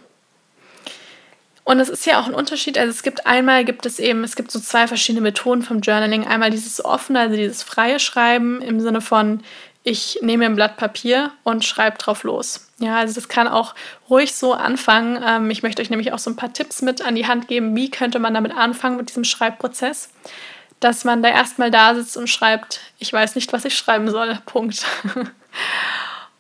Und 1.64 1.78
es 1.78 1.88
ist 1.88 2.06
ja 2.06 2.20
auch 2.20 2.26
ein 2.26 2.34
Unterschied. 2.34 2.76
Also 2.76 2.90
es 2.90 3.02
gibt 3.02 3.26
einmal 3.26 3.64
gibt 3.64 3.86
es 3.86 3.98
eben, 3.98 4.24
es 4.24 4.34
gibt 4.34 4.50
so 4.50 4.58
zwei 4.58 4.88
verschiedene 4.88 5.22
Methoden 5.22 5.62
vom 5.62 5.80
Journaling. 5.80 6.26
Einmal 6.26 6.50
dieses 6.50 6.84
offene, 6.84 7.20
also 7.20 7.36
dieses 7.36 7.62
freie 7.62 8.00
Schreiben 8.00 8.60
im 8.60 8.80
Sinne 8.80 9.00
von, 9.00 9.42
ich 9.84 10.18
nehme 10.22 10.44
ein 10.44 10.54
Blatt 10.54 10.76
Papier 10.76 11.32
und 11.42 11.64
schreibe 11.64 11.98
drauf 11.98 12.22
los. 12.22 12.68
Ja, 12.78 12.98
also 12.98 13.14
das 13.14 13.28
kann 13.28 13.48
auch 13.48 13.74
ruhig 14.08 14.34
so 14.34 14.54
anfangen. 14.54 15.22
Ähm, 15.24 15.50
ich 15.50 15.62
möchte 15.62 15.82
euch 15.82 15.90
nämlich 15.90 16.12
auch 16.12 16.18
so 16.18 16.30
ein 16.30 16.36
paar 16.36 16.52
Tipps 16.52 16.82
mit 16.82 17.02
an 17.02 17.14
die 17.14 17.26
Hand 17.26 17.48
geben, 17.48 17.74
wie 17.74 17.90
könnte 17.90 18.18
man 18.18 18.34
damit 18.34 18.56
anfangen 18.56 18.96
mit 18.96 19.08
diesem 19.08 19.24
Schreibprozess. 19.24 20.10
Dass 20.80 21.04
man 21.04 21.22
da 21.22 21.28
erstmal 21.28 21.70
da 21.70 21.94
sitzt 21.94 22.16
und 22.16 22.28
schreibt, 22.28 22.80
ich 22.98 23.12
weiß 23.12 23.36
nicht, 23.36 23.52
was 23.52 23.64
ich 23.64 23.76
schreiben 23.76 24.10
soll. 24.10 24.38
Punkt. 24.46 24.84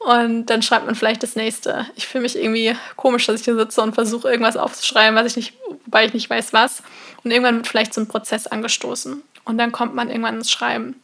Und 0.04 0.46
dann 0.46 0.62
schreibt 0.62 0.86
man 0.86 0.94
vielleicht 0.94 1.22
das 1.22 1.36
nächste. 1.36 1.86
Ich 1.94 2.08
fühle 2.08 2.22
mich 2.22 2.36
irgendwie 2.36 2.76
komisch, 2.96 3.26
dass 3.26 3.40
ich 3.40 3.44
hier 3.44 3.56
sitze 3.56 3.82
und 3.82 3.94
versuche 3.94 4.28
irgendwas 4.28 4.56
aufzuschreiben, 4.56 5.14
was 5.14 5.26
ich 5.26 5.36
nicht, 5.36 5.54
wobei 5.84 6.06
ich 6.06 6.14
nicht 6.14 6.28
weiß 6.28 6.52
was. 6.52 6.82
Und 7.22 7.30
irgendwann 7.30 7.56
wird 7.56 7.68
vielleicht 7.68 7.94
so 7.94 8.00
ein 8.00 8.08
Prozess 8.08 8.46
angestoßen. 8.46 9.22
Und 9.44 9.58
dann 9.58 9.70
kommt 9.70 9.94
man 9.94 10.08
irgendwann 10.08 10.36
ins 10.36 10.50
Schreiben. 10.50 11.00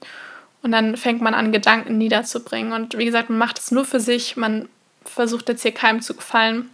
Und 0.62 0.72
dann 0.72 0.96
fängt 0.96 1.20
man 1.20 1.34
an, 1.34 1.52
Gedanken 1.52 1.96
niederzubringen. 1.98 2.72
Und 2.72 2.98
wie 2.98 3.04
gesagt, 3.04 3.30
man 3.30 3.38
macht 3.38 3.58
es 3.58 3.70
nur 3.70 3.84
für 3.84 4.00
sich. 4.00 4.36
Man 4.36 4.68
versucht 5.04 5.48
jetzt 5.48 5.62
hier 5.62 5.72
keinem 5.72 6.02
zu 6.02 6.14
gefallen. 6.14 6.70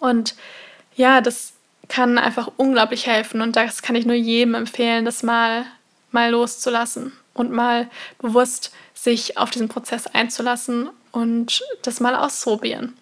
Und 0.00 0.34
ja, 0.96 1.22
das 1.22 1.54
kann 1.88 2.18
einfach 2.18 2.50
unglaublich 2.58 3.06
helfen. 3.06 3.40
Und 3.40 3.56
das 3.56 3.80
kann 3.80 3.96
ich 3.96 4.04
nur 4.04 4.16
jedem 4.16 4.54
empfehlen, 4.54 5.06
das 5.06 5.22
mal, 5.22 5.64
mal 6.10 6.30
loszulassen 6.30 7.12
und 7.32 7.50
mal 7.52 7.88
bewusst 8.18 8.72
sich 8.92 9.38
auf 9.38 9.50
diesen 9.50 9.68
Prozess 9.68 10.06
einzulassen 10.06 10.90
und 11.12 11.62
das 11.82 12.00
mal 12.00 12.14
ausprobieren. 12.14 12.96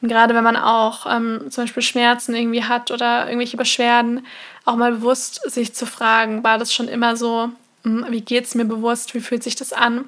Und 0.00 0.08
gerade 0.08 0.34
wenn 0.34 0.44
man 0.44 0.56
auch 0.56 1.06
ähm, 1.06 1.46
zum 1.50 1.64
Beispiel 1.64 1.82
Schmerzen 1.82 2.34
irgendwie 2.34 2.64
hat 2.64 2.90
oder 2.90 3.26
irgendwelche 3.26 3.56
Beschwerden, 3.56 4.26
auch 4.64 4.76
mal 4.76 4.92
bewusst 4.92 5.50
sich 5.50 5.74
zu 5.74 5.86
fragen, 5.86 6.44
war 6.44 6.58
das 6.58 6.72
schon 6.74 6.88
immer 6.88 7.16
so, 7.16 7.50
hm, 7.84 8.06
wie 8.10 8.20
geht 8.20 8.44
es 8.44 8.54
mir 8.54 8.64
bewusst, 8.64 9.14
wie 9.14 9.20
fühlt 9.20 9.42
sich 9.42 9.56
das 9.56 9.72
an? 9.72 10.04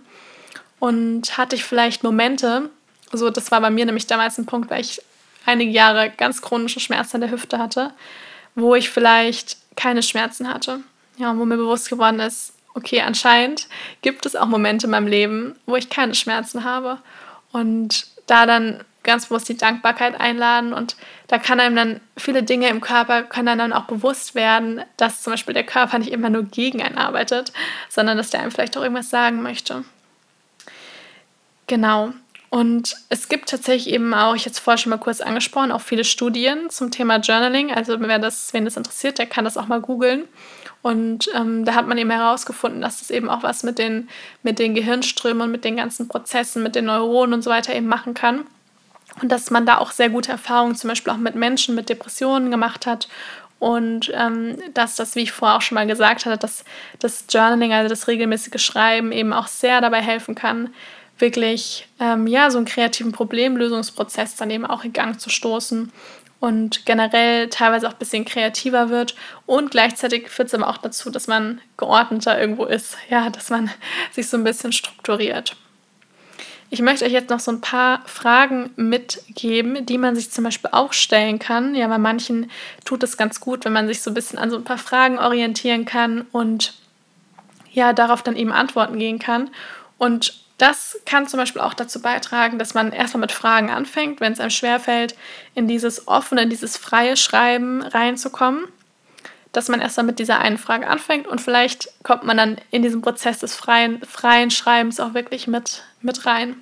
Und 0.78 1.38
hatte 1.38 1.56
ich 1.56 1.64
vielleicht 1.64 2.04
Momente, 2.04 2.70
so 3.12 3.30
das 3.30 3.50
war 3.50 3.61
bei 3.61 3.70
mir 3.70 3.87
nämlich 3.87 4.06
damals 4.06 4.37
ein 4.38 4.46
Punkt, 4.46 4.70
weil 4.70 4.82
ich 4.82 5.00
einige 5.46 5.70
Jahre 5.70 6.11
ganz 6.11 6.42
chronische 6.42 6.80
Schmerzen 6.80 7.16
in 7.16 7.20
der 7.22 7.30
Hüfte 7.30 7.59
hatte, 7.59 7.92
wo 8.54 8.74
ich 8.74 8.90
vielleicht 8.90 9.56
keine 9.76 10.02
Schmerzen 10.02 10.52
hatte. 10.52 10.80
Ja, 11.16 11.37
wo 11.38 11.46
mir 11.46 11.56
bewusst 11.56 11.88
geworden 11.88 12.20
ist, 12.20 12.52
okay, 12.74 13.00
anscheinend 13.00 13.68
gibt 14.02 14.26
es 14.26 14.37
auch 14.37 14.46
Momente 14.46 14.87
in 14.87 14.90
meinem 14.90 15.06
Leben, 15.06 15.56
wo 15.64 15.76
ich 15.76 15.88
keine 15.88 16.14
Schmerzen 16.14 16.62
habe. 16.64 16.98
Und 17.56 18.06
da 18.26 18.44
dann 18.44 18.84
ganz 19.02 19.26
bewusst 19.26 19.48
die 19.48 19.56
Dankbarkeit 19.56 20.20
einladen 20.20 20.74
und 20.74 20.94
da 21.26 21.38
kann 21.38 21.58
einem 21.58 21.74
dann 21.74 22.00
viele 22.18 22.42
Dinge 22.42 22.68
im 22.68 22.82
Körper, 22.82 23.22
können 23.22 23.48
einem 23.48 23.70
dann 23.70 23.72
auch 23.72 23.86
bewusst 23.86 24.34
werden, 24.34 24.82
dass 24.98 25.22
zum 25.22 25.32
Beispiel 25.32 25.54
der 25.54 25.64
Körper 25.64 25.98
nicht 25.98 26.12
immer 26.12 26.28
nur 26.28 26.42
gegen 26.42 26.82
einen 26.82 26.98
arbeitet, 26.98 27.52
sondern 27.88 28.18
dass 28.18 28.28
der 28.28 28.40
einem 28.40 28.50
vielleicht 28.50 28.76
auch 28.76 28.82
irgendwas 28.82 29.08
sagen 29.08 29.40
möchte. 29.40 29.84
Genau. 31.66 32.12
Und 32.50 32.96
es 33.08 33.30
gibt 33.30 33.48
tatsächlich 33.48 33.94
eben 33.94 34.12
auch, 34.12 34.34
ich 34.34 34.44
jetzt 34.44 34.58
vorher 34.58 34.78
schon 34.78 34.90
mal 34.90 34.98
kurz 34.98 35.22
angesprochen, 35.22 35.72
auch 35.72 35.80
viele 35.80 36.04
Studien 36.04 36.68
zum 36.68 36.90
Thema 36.90 37.16
Journaling. 37.16 37.72
Also 37.72 37.98
wer 37.98 38.18
das, 38.18 38.52
wen 38.52 38.66
das 38.66 38.76
interessiert, 38.76 39.18
der 39.18 39.26
kann 39.26 39.44
das 39.46 39.56
auch 39.56 39.66
mal 39.66 39.80
googeln. 39.80 40.24
Und 40.82 41.28
ähm, 41.34 41.64
da 41.64 41.74
hat 41.74 41.88
man 41.88 41.98
eben 41.98 42.10
herausgefunden, 42.10 42.80
dass 42.80 42.98
das 43.00 43.10
eben 43.10 43.28
auch 43.28 43.42
was 43.42 43.64
mit 43.64 43.78
den, 43.78 44.08
mit 44.42 44.58
den 44.58 44.74
Gehirnströmen 44.74 45.50
mit 45.50 45.64
den 45.64 45.76
ganzen 45.76 46.06
Prozessen, 46.06 46.62
mit 46.62 46.76
den 46.76 46.84
Neuronen 46.84 47.34
und 47.34 47.42
so 47.42 47.50
weiter 47.50 47.74
eben 47.74 47.88
machen 47.88 48.14
kann. 48.14 48.46
Und 49.20 49.32
dass 49.32 49.50
man 49.50 49.66
da 49.66 49.78
auch 49.78 49.90
sehr 49.90 50.10
gute 50.10 50.30
Erfahrungen 50.30 50.76
zum 50.76 50.88
Beispiel 50.88 51.12
auch 51.12 51.18
mit 51.18 51.34
Menschen 51.34 51.74
mit 51.74 51.88
Depressionen 51.88 52.50
gemacht 52.50 52.86
hat. 52.86 53.08
Und 53.58 54.12
ähm, 54.14 54.58
dass 54.74 54.96
das, 54.96 55.16
wie 55.16 55.22
ich 55.22 55.32
vorher 55.32 55.56
auch 55.56 55.62
schon 55.62 55.76
mal 55.76 55.86
gesagt 55.86 56.26
hatte, 56.26 56.38
dass 56.38 56.64
das 56.98 57.24
Journaling, 57.30 57.72
also 57.72 57.88
das 57.88 58.06
regelmäßige 58.06 58.62
Schreiben 58.62 59.12
eben 59.12 59.32
auch 59.32 59.46
sehr 59.46 59.80
dabei 59.80 60.02
helfen 60.02 60.34
kann, 60.34 60.74
wirklich 61.18 61.88
ähm, 61.98 62.26
ja, 62.26 62.50
so 62.50 62.58
einen 62.58 62.66
kreativen 62.66 63.12
Problemlösungsprozess 63.12 64.36
dann 64.36 64.50
eben 64.50 64.66
auch 64.66 64.84
in 64.84 64.92
Gang 64.92 65.18
zu 65.18 65.30
stoßen 65.30 65.90
und 66.46 66.87
generell 66.87 67.48
teilweise 67.48 67.88
auch 67.88 67.94
ein 67.94 67.98
bisschen 67.98 68.24
kreativer 68.24 68.88
wird. 68.88 69.16
Und 69.46 69.72
gleichzeitig 69.72 70.30
führt 70.30 70.46
es 70.46 70.54
aber 70.54 70.68
auch 70.68 70.76
dazu, 70.76 71.11
dass 71.11 71.26
man 71.26 71.61
geordneter 71.76 72.40
irgendwo 72.40 72.66
ist, 72.66 72.96
ja, 73.11 73.30
dass 73.30 73.50
man 73.50 73.68
sich 74.12 74.28
so 74.28 74.37
ein 74.37 74.44
bisschen 74.44 74.70
strukturiert. 74.70 75.56
Ich 76.70 76.80
möchte 76.80 77.04
euch 77.04 77.11
jetzt 77.11 77.30
noch 77.30 77.40
so 77.40 77.50
ein 77.50 77.61
paar 77.61 78.02
Fragen 78.06 78.70
mitgeben, 78.76 79.85
die 79.87 79.98
man 79.98 80.14
sich 80.14 80.30
zum 80.30 80.44
Beispiel 80.44 80.70
auch 80.72 80.92
stellen 80.92 81.40
kann. 81.40 81.74
Ja, 81.74 81.88
bei 81.88 81.98
manchen 81.98 82.48
tut 82.85 83.02
es 83.02 83.16
ganz 83.16 83.40
gut, 83.40 83.64
wenn 83.64 83.72
man 83.72 83.88
sich 83.88 84.00
so 84.00 84.12
ein 84.12 84.14
bisschen 84.14 84.38
an 84.38 84.50
so 84.50 84.56
ein 84.56 84.64
paar 84.64 84.78
Fragen 84.78 85.18
orientieren 85.18 85.85
kann 85.85 86.26
und 86.30 86.74
ja, 87.72 87.92
darauf 87.92 88.22
dann 88.22 88.37
eben 88.37 88.52
Antworten 88.52 89.00
gehen 89.00 89.18
kann. 89.18 89.50
Und 89.98 90.45
das 90.58 90.98
kann 91.04 91.26
zum 91.26 91.38
Beispiel 91.38 91.60
auch 91.60 91.74
dazu 91.74 92.00
beitragen, 92.00 92.58
dass 92.58 92.72
man 92.72 92.92
erstmal 92.92 93.22
mit 93.22 93.32
Fragen 93.32 93.70
anfängt, 93.70 94.20
wenn 94.20 94.32
es 94.32 94.40
einem 94.40 94.50
schwerfällt, 94.50 95.14
in 95.54 95.68
dieses 95.68 96.08
offene, 96.08 96.42
in 96.42 96.50
dieses 96.50 96.76
freie 96.76 97.16
Schreiben 97.16 97.82
reinzukommen. 97.82 98.66
Dass 99.52 99.68
man 99.68 99.80
erstmal 99.80 100.06
mit 100.06 100.18
dieser 100.18 100.38
einen 100.40 100.58
Frage 100.58 100.86
anfängt 100.86 101.26
und 101.26 101.40
vielleicht 101.40 101.88
kommt 102.02 102.24
man 102.24 102.36
dann 102.36 102.58
in 102.70 102.82
diesem 102.82 103.00
Prozess 103.00 103.38
des 103.38 103.54
freien, 103.54 104.02
freien 104.02 104.50
Schreibens 104.50 105.00
auch 105.00 105.14
wirklich 105.14 105.46
mit, 105.46 105.82
mit 106.02 106.26
rein. 106.26 106.56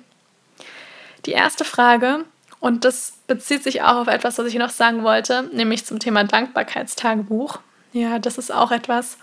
Die 1.25 1.31
erste 1.31 1.65
Frage, 1.65 2.23
und 2.59 2.85
das 2.85 3.13
bezieht 3.27 3.63
sich 3.63 3.81
auch 3.81 3.97
auf 3.97 4.07
etwas, 4.07 4.37
was 4.37 4.47
ich 4.47 4.55
noch 4.55 4.69
sagen 4.69 5.03
wollte, 5.03 5.43
nämlich 5.53 5.85
zum 5.85 5.99
Thema 5.99 6.23
Dankbarkeitstagebuch. 6.23 7.59
Ja, 7.93 8.19
das 8.19 8.37
ist 8.37 8.53
auch 8.53 8.71
etwas, 8.71 9.17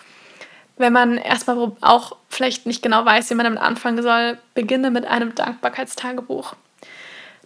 wenn 0.83 0.92
man 0.92 1.16
erstmal 1.16 1.73
auch 1.81 2.16
vielleicht 2.29 2.66
nicht 2.66 2.83
genau 2.83 3.05
weiß, 3.05 3.31
wie 3.31 3.35
man 3.35 3.45
damit 3.45 3.62
anfangen 3.62 4.03
soll, 4.03 4.37
beginne 4.55 4.90
mit 4.90 5.07
einem 5.07 5.35
Dankbarkeitstagebuch. 5.35 6.55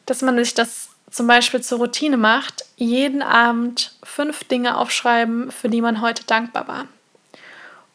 Dass 0.06 0.22
man 0.22 0.36
sich 0.36 0.54
das 0.54 0.88
zum 1.10 1.26
Beispiel 1.26 1.60
zur 1.60 1.78
Routine 1.78 2.16
macht, 2.16 2.64
jeden 2.76 3.22
Abend 3.22 3.92
fünf 4.02 4.44
Dinge 4.44 4.78
aufschreiben, 4.78 5.52
für 5.52 5.68
die 5.68 5.82
man 5.82 6.00
heute 6.00 6.24
dankbar 6.24 6.66
war. 6.66 6.88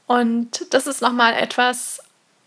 Und 0.06 0.74
das 0.74 0.88
ist 0.88 1.02
nochmal 1.02 1.34
etwas, 1.34 2.02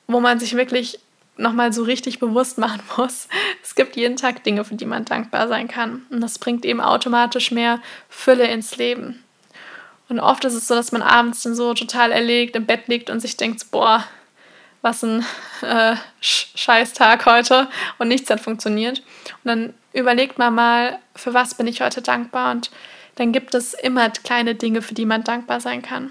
wo 0.06 0.20
man 0.20 0.38
sich 0.38 0.56
wirklich 0.56 1.00
nochmal 1.36 1.72
so 1.72 1.82
richtig 1.82 2.20
bewusst 2.20 2.58
machen 2.58 2.82
muss. 2.96 3.28
Es 3.62 3.74
gibt 3.74 3.96
jeden 3.96 4.16
Tag 4.16 4.44
Dinge, 4.44 4.64
für 4.64 4.76
die 4.76 4.86
man 4.86 5.04
dankbar 5.04 5.48
sein 5.48 5.66
kann. 5.66 6.06
Und 6.10 6.20
das 6.20 6.38
bringt 6.38 6.64
eben 6.64 6.80
automatisch 6.80 7.50
mehr 7.50 7.80
Fülle 8.08 8.46
ins 8.46 8.76
Leben. 8.76 9.23
Und 10.08 10.20
oft 10.20 10.44
ist 10.44 10.54
es 10.54 10.68
so, 10.68 10.74
dass 10.74 10.92
man 10.92 11.02
abends 11.02 11.42
dann 11.42 11.54
so 11.54 11.74
total 11.74 12.12
erlegt 12.12 12.56
im 12.56 12.66
Bett 12.66 12.88
liegt 12.88 13.10
und 13.10 13.20
sich 13.20 13.36
denkt, 13.36 13.70
boah, 13.70 14.04
was 14.82 15.02
ein 15.02 15.24
äh, 15.62 15.96
Scheißtag 16.20 17.26
heute 17.26 17.68
und 17.98 18.08
nichts 18.08 18.30
hat 18.30 18.40
funktioniert. 18.40 19.00
Und 19.42 19.48
dann 19.48 19.74
überlegt 19.92 20.38
man 20.38 20.54
mal, 20.54 20.98
für 21.16 21.34
was 21.34 21.54
bin 21.54 21.66
ich 21.66 21.80
heute 21.80 22.02
dankbar 22.02 22.52
und 22.52 22.70
dann 23.16 23.32
gibt 23.32 23.54
es 23.54 23.74
immer 23.74 24.10
kleine 24.10 24.54
Dinge, 24.54 24.82
für 24.82 24.94
die 24.94 25.06
man 25.06 25.24
dankbar 25.24 25.60
sein 25.60 25.82
kann. 25.82 26.10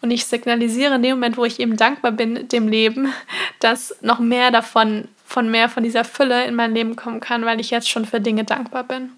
Und 0.00 0.12
ich 0.12 0.26
signalisiere 0.26 0.94
in 0.94 1.02
dem 1.02 1.16
Moment, 1.16 1.36
wo 1.36 1.44
ich 1.44 1.58
eben 1.58 1.76
dankbar 1.76 2.12
bin 2.12 2.48
dem 2.48 2.68
Leben, 2.68 3.12
dass 3.60 3.94
noch 4.00 4.20
mehr 4.20 4.50
davon, 4.50 5.08
von 5.26 5.50
mehr 5.50 5.68
von 5.68 5.82
dieser 5.82 6.04
Fülle 6.04 6.44
in 6.44 6.54
mein 6.54 6.74
Leben 6.74 6.96
kommen 6.96 7.20
kann, 7.20 7.44
weil 7.44 7.60
ich 7.60 7.70
jetzt 7.70 7.88
schon 7.88 8.04
für 8.04 8.20
Dinge 8.20 8.44
dankbar 8.44 8.84
bin. 8.84 9.12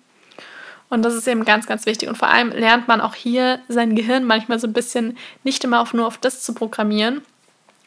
Und 0.89 1.03
das 1.03 1.15
ist 1.15 1.27
eben 1.27 1.45
ganz, 1.45 1.67
ganz 1.67 1.87
wichtig. 1.87 2.09
Und 2.09 2.17
vor 2.17 2.29
allem 2.29 2.51
lernt 2.51 2.87
man 2.89 3.01
auch 3.01 3.15
hier 3.15 3.61
sein 3.69 3.97
Gehirn 3.97 4.25
manchmal 4.25 4.59
so 4.59 4.67
ein 4.67 4.73
bisschen 4.73 5.19
nicht 5.43 5.65
immer 5.65 5.81
auf 5.81 5.93
nur 5.93 6.07
auf 6.07 6.19
das 6.19 6.43
zu 6.43 6.55
programmieren 6.55 7.23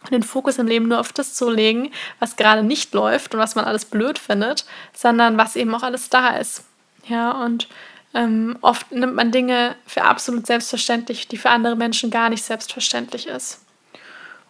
und 0.03 0.11
den 0.11 0.23
Fokus 0.23 0.57
im 0.57 0.67
Leben 0.67 0.87
nur 0.87 0.99
auf 0.99 1.13
das 1.13 1.33
zu 1.33 1.49
legen, 1.49 1.91
was 2.19 2.35
gerade 2.35 2.63
nicht 2.63 2.93
läuft 2.93 3.33
und 3.33 3.39
was 3.39 3.55
man 3.55 3.65
alles 3.65 3.85
blöd 3.85 4.17
findet, 4.17 4.65
sondern 4.93 5.37
was 5.37 5.55
eben 5.55 5.73
auch 5.75 5.83
alles 5.83 6.09
da 6.09 6.37
ist. 6.37 6.63
Ja, 7.07 7.31
und 7.43 7.67
ähm, 8.13 8.57
oft 8.61 8.91
nimmt 8.91 9.15
man 9.15 9.31
Dinge 9.31 9.75
für 9.85 10.03
absolut 10.03 10.47
selbstverständlich, 10.47 11.27
die 11.27 11.37
für 11.37 11.49
andere 11.49 11.75
Menschen 11.75 12.11
gar 12.11 12.29
nicht 12.29 12.43
selbstverständlich 12.43 13.27
ist. 13.27 13.61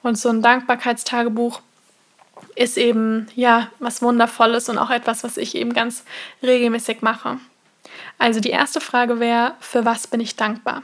Und 0.01 0.17
so 0.17 0.29
ein 0.29 0.41
Dankbarkeitstagebuch 0.41 1.61
ist 2.55 2.77
eben 2.77 3.27
ja 3.35 3.67
was 3.79 4.01
Wundervolles 4.01 4.69
und 4.69 4.77
auch 4.77 4.91
etwas, 4.91 5.23
was 5.23 5.37
ich 5.37 5.55
eben 5.55 5.73
ganz 5.73 6.03
regelmäßig 6.41 7.01
mache. 7.01 7.37
Also 8.19 8.41
die 8.41 8.49
erste 8.49 8.81
Frage 8.81 9.19
wäre, 9.19 9.55
für 9.61 9.85
was 9.85 10.05
bin 10.05 10.19
ich 10.19 10.35
dankbar? 10.35 10.83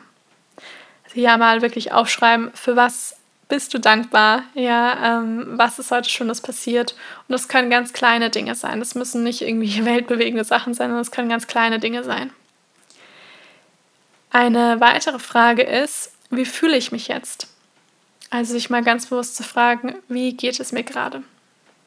Also 1.04 1.20
ja 1.20 1.38
mal 1.38 1.62
wirklich 1.62 1.92
aufschreiben, 1.92 2.52
für 2.54 2.76
was 2.76 3.18
bist 3.50 3.74
du 3.74 3.80
dankbar? 3.80 4.44
Ja, 4.56 5.20
ähm, 5.20 5.46
was 5.58 5.78
ist 5.78 5.92
heute 5.92 6.10
Schönes 6.10 6.42
passiert? 6.42 6.94
Und 7.28 7.34
das 7.34 7.48
können 7.48 7.70
ganz 7.70 7.94
kleine 7.94 8.30
Dinge 8.30 8.56
sein. 8.56 8.80
Das 8.80 8.96
müssen 8.96 9.24
nicht 9.24 9.42
irgendwie 9.42 9.86
weltbewegende 9.86 10.46
Sachen 10.46 10.74
sein, 10.74 10.88
sondern 10.88 11.02
es 11.02 11.12
können 11.12 11.30
ganz 11.30 11.46
kleine 11.46 11.78
Dinge 11.78 12.04
sein. 12.04 12.32
Eine 14.32 14.80
weitere 14.80 15.20
Frage 15.20 15.62
ist, 15.62 16.12
wie 16.30 16.46
fühle 16.46 16.78
ich 16.78 16.92
mich 16.92 17.08
jetzt? 17.08 17.48
Also 18.30 18.54
sich 18.54 18.70
mal 18.70 18.84
ganz 18.84 19.08
bewusst 19.08 19.36
zu 19.36 19.44
fragen, 19.44 19.96
wie 20.08 20.36
geht 20.36 20.60
es 20.60 20.72
mir 20.72 20.84
gerade? 20.84 21.22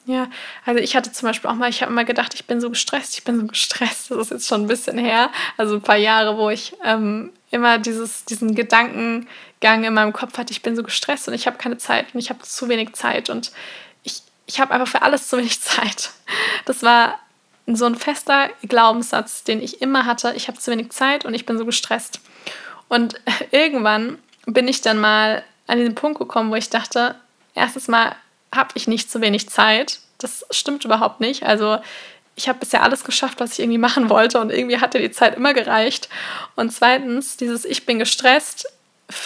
Ja, 0.09 0.31
also 0.65 0.81
ich 0.81 0.97
hatte 0.97 1.13
zum 1.13 1.29
Beispiel 1.29 1.51
auch 1.51 1.55
mal, 1.55 1.69
ich 1.69 1.83
habe 1.83 1.93
immer 1.93 2.07
gedacht, 2.07 2.33
ich 2.33 2.47
bin 2.47 2.63
so 2.63 2.71
gestresst, 2.71 3.19
ich 3.19 3.25
bin 3.25 3.39
so 3.39 3.47
gestresst. 3.47 4.11
Das 4.11 4.17
ist 4.17 4.31
jetzt 4.31 4.49
schon 4.49 4.63
ein 4.63 4.67
bisschen 4.67 4.97
her, 4.97 5.31
also 5.59 5.75
ein 5.75 5.83
paar 5.83 5.99
Jahre, 5.99 6.39
wo 6.39 6.49
ich 6.49 6.75
ähm, 6.83 7.31
immer 7.51 7.77
dieses, 7.77 8.25
diesen 8.25 8.55
Gedankengang 8.55 9.85
in 9.85 9.93
meinem 9.93 10.15
Kopf 10.15 10.39
hatte, 10.39 10.51
ich 10.51 10.63
bin 10.63 10.75
so 10.75 10.83
gestresst 10.83 11.29
und 11.29 11.35
ich 11.35 11.47
habe 11.47 11.59
keine 11.59 11.77
Zeit 11.77 12.07
und 12.15 12.21
ich 12.21 12.31
habe 12.31 12.41
zu 12.41 12.71
wenig 12.71 12.95
Zeit 12.95 13.29
und 13.29 13.53
ich, 14.03 14.23
ich 14.47 14.61
habe 14.61 14.73
einfach 14.73 14.89
für 14.89 15.03
alles 15.03 15.29
zu 15.29 15.37
wenig 15.37 15.61
Zeit. 15.61 16.09
Das 16.65 16.83
war 16.83 17.19
so 17.67 17.85
ein 17.85 17.95
fester 17.95 18.49
Glaubenssatz, 18.63 19.45
den 19.45 19.61
ich 19.61 19.83
immer 19.83 20.07
hatte, 20.07 20.33
ich 20.35 20.49
habe 20.49 20.59
zu 20.59 20.71
wenig 20.71 20.89
Zeit 20.89 21.27
und 21.27 21.35
ich 21.35 21.45
bin 21.45 21.59
so 21.59 21.67
gestresst. 21.67 22.21
Und 22.89 23.21
irgendwann 23.51 24.17
bin 24.47 24.69
ich 24.69 24.81
dann 24.81 24.99
mal 24.99 25.45
an 25.67 25.77
diesen 25.77 25.95
Punkt 25.95 26.19
gekommen, 26.19 26.51
wo 26.51 26.55
ich 26.55 26.71
dachte, 26.71 27.15
erstes 27.55 27.89
Mal 27.89 28.17
habe 28.55 28.71
ich 28.75 28.89
nicht 28.89 29.11
zu 29.11 29.21
wenig 29.21 29.49
Zeit. 29.49 30.01
Das 30.19 30.45
stimmt 30.51 30.85
überhaupt 30.85 31.21
nicht. 31.21 31.45
Also 31.45 31.79
ich 32.35 32.49
habe 32.49 32.61
bisher 32.61 32.83
alles 32.83 33.05
geschafft, 33.05 33.41
was 33.41 33.53
ich 33.53 33.61
irgendwie 33.61 33.79
machen 33.79 34.11
wollte 34.11 34.41
und 34.41 34.51
irgendwie 34.51 34.79
hatte 34.79 34.99
die 34.99 35.11
Zeit 35.11 35.37
immer 35.37 35.55
gereicht. 35.55 36.09
Und 36.57 36.73
zweitens, 36.73 37.37
dieses 37.37 37.65
Ich 37.65 37.87
bin 37.87 37.99
gestresst 37.99 38.67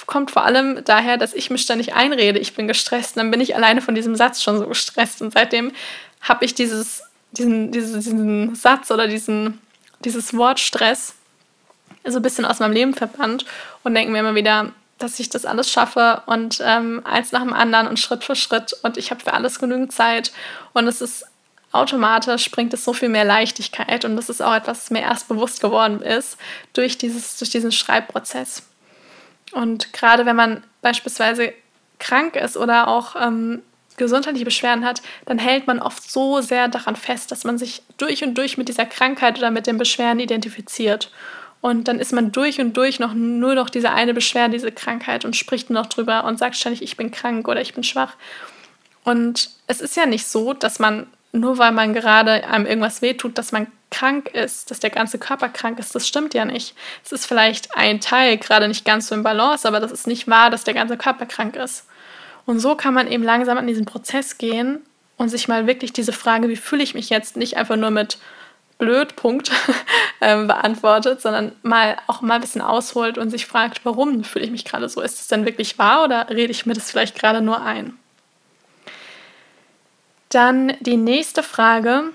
kommt 0.06 0.30
vor 0.30 0.44
allem 0.44 0.84
daher, 0.84 1.16
dass 1.16 1.34
ich 1.34 1.50
mich 1.50 1.62
ständig 1.62 1.94
einrede, 1.94 2.38
ich 2.38 2.54
bin 2.54 2.68
gestresst. 2.68 3.16
Und 3.16 3.22
dann 3.22 3.30
bin 3.30 3.40
ich 3.40 3.56
alleine 3.56 3.80
von 3.80 3.94
diesem 3.94 4.14
Satz 4.14 4.42
schon 4.42 4.58
so 4.58 4.66
gestresst. 4.66 5.20
Und 5.22 5.32
seitdem 5.32 5.72
habe 6.20 6.44
ich 6.44 6.54
dieses, 6.54 7.02
diesen, 7.32 7.72
diesen, 7.72 8.00
diesen 8.00 8.54
Satz 8.54 8.90
oder 8.90 9.08
diesen, 9.08 9.60
dieses 10.04 10.36
Wort 10.36 10.60
Stress 10.60 11.14
so 12.04 12.16
ein 12.18 12.22
bisschen 12.22 12.44
aus 12.44 12.60
meinem 12.60 12.72
Leben 12.72 12.94
verbannt 12.94 13.44
und 13.82 13.94
denke 13.94 14.12
mir 14.12 14.20
immer 14.20 14.34
wieder, 14.34 14.72
dass 15.02 15.18
ich 15.20 15.28
das 15.28 15.44
alles 15.44 15.70
schaffe 15.70 16.22
und 16.26 16.62
ähm, 16.64 17.02
eins 17.04 17.32
nach 17.32 17.42
dem 17.42 17.52
anderen 17.52 17.86
und 17.86 17.98
Schritt 17.98 18.24
für 18.24 18.36
Schritt 18.36 18.74
und 18.82 18.96
ich 18.96 19.10
habe 19.10 19.22
für 19.22 19.32
alles 19.32 19.58
genügend 19.58 19.92
Zeit 19.92 20.32
und 20.72 20.86
es 20.86 21.00
ist 21.00 21.26
automatisch 21.72 22.50
bringt 22.50 22.74
es 22.74 22.84
so 22.84 22.92
viel 22.92 23.08
mehr 23.08 23.24
Leichtigkeit 23.24 24.04
und 24.04 24.16
das 24.16 24.28
ist 24.28 24.42
auch 24.42 24.54
etwas, 24.54 24.78
was 24.78 24.90
mir 24.90 25.00
erst 25.00 25.28
bewusst 25.28 25.60
geworden 25.60 26.02
ist 26.02 26.36
durch, 26.74 26.98
dieses, 26.98 27.38
durch 27.38 27.50
diesen 27.50 27.72
Schreibprozess. 27.72 28.62
Und 29.52 29.92
gerade 29.92 30.26
wenn 30.26 30.36
man 30.36 30.62
beispielsweise 30.82 31.52
krank 31.98 32.36
ist 32.36 32.56
oder 32.56 32.88
auch 32.88 33.16
ähm, 33.16 33.62
gesundheitliche 33.96 34.44
Beschwerden 34.44 34.84
hat, 34.84 35.02
dann 35.26 35.38
hält 35.38 35.66
man 35.66 35.78
oft 35.78 36.10
so 36.10 36.40
sehr 36.40 36.68
daran 36.68 36.96
fest, 36.96 37.30
dass 37.30 37.44
man 37.44 37.58
sich 37.58 37.82
durch 37.98 38.22
und 38.24 38.34
durch 38.34 38.58
mit 38.58 38.68
dieser 38.68 38.86
Krankheit 38.86 39.38
oder 39.38 39.50
mit 39.50 39.66
den 39.66 39.78
Beschwerden 39.78 40.20
identifiziert. 40.20 41.10
Und 41.62 41.86
dann 41.86 42.00
ist 42.00 42.12
man 42.12 42.32
durch 42.32 42.60
und 42.60 42.76
durch 42.76 42.98
noch 42.98 43.14
nur 43.14 43.54
noch 43.54 43.70
diese 43.70 43.92
eine 43.92 44.14
Beschwerde, 44.14 44.54
diese 44.54 44.72
Krankheit 44.72 45.24
und 45.24 45.36
spricht 45.36 45.70
noch 45.70 45.86
drüber 45.86 46.24
und 46.24 46.36
sagt 46.36 46.56
ständig, 46.56 46.82
ich 46.82 46.96
bin 46.96 47.12
krank 47.12 47.46
oder 47.46 47.60
ich 47.60 47.72
bin 47.72 47.84
schwach. 47.84 48.14
Und 49.04 49.48
es 49.68 49.80
ist 49.80 49.96
ja 49.96 50.04
nicht 50.04 50.26
so, 50.26 50.54
dass 50.54 50.80
man, 50.80 51.06
nur 51.30 51.58
weil 51.58 51.70
man 51.70 51.94
gerade 51.94 52.48
einem 52.48 52.66
irgendwas 52.66 53.00
wehtut, 53.00 53.38
dass 53.38 53.52
man 53.52 53.68
krank 53.92 54.30
ist, 54.34 54.72
dass 54.72 54.80
der 54.80 54.90
ganze 54.90 55.18
Körper 55.18 55.48
krank 55.48 55.78
ist. 55.78 55.94
Das 55.94 56.08
stimmt 56.08 56.34
ja 56.34 56.44
nicht. 56.44 56.74
Es 57.04 57.12
ist 57.12 57.26
vielleicht 57.26 57.76
ein 57.76 58.00
Teil 58.00 58.38
gerade 58.38 58.66
nicht 58.66 58.84
ganz 58.84 59.06
so 59.06 59.14
im 59.14 59.22
Balance, 59.22 59.66
aber 59.68 59.78
das 59.78 59.92
ist 59.92 60.08
nicht 60.08 60.26
wahr, 60.26 60.50
dass 60.50 60.64
der 60.64 60.74
ganze 60.74 60.96
Körper 60.96 61.26
krank 61.26 61.54
ist. 61.54 61.86
Und 62.44 62.58
so 62.58 62.74
kann 62.74 62.92
man 62.92 63.06
eben 63.06 63.22
langsam 63.22 63.56
an 63.56 63.68
diesen 63.68 63.84
Prozess 63.84 64.36
gehen 64.36 64.80
und 65.16 65.28
sich 65.28 65.46
mal 65.46 65.68
wirklich 65.68 65.92
diese 65.92 66.12
Frage, 66.12 66.48
wie 66.48 66.56
fühle 66.56 66.82
ich 66.82 66.94
mich 66.94 67.08
jetzt, 67.08 67.36
nicht 67.36 67.56
einfach 67.56 67.76
nur 67.76 67.90
mit, 67.90 68.18
blöd 68.82 69.14
Punkt 69.14 69.52
ähm, 70.20 70.48
beantwortet, 70.48 71.20
sondern 71.22 71.52
mal 71.62 71.96
auch 72.08 72.20
mal 72.20 72.34
ein 72.34 72.40
bisschen 72.40 72.60
ausholt 72.60 73.16
und 73.16 73.30
sich 73.30 73.46
fragt, 73.46 73.84
warum 73.84 74.24
fühle 74.24 74.44
ich 74.44 74.50
mich 74.50 74.64
gerade 74.64 74.88
so? 74.88 75.00
Ist 75.00 75.20
es 75.20 75.28
denn 75.28 75.46
wirklich 75.46 75.78
wahr 75.78 76.02
oder 76.02 76.28
rede 76.30 76.50
ich 76.50 76.66
mir 76.66 76.74
das 76.74 76.90
vielleicht 76.90 77.16
gerade 77.16 77.40
nur 77.40 77.62
ein? 77.62 77.96
Dann 80.30 80.72
die 80.80 80.96
nächste 80.96 81.44
Frage 81.44 82.06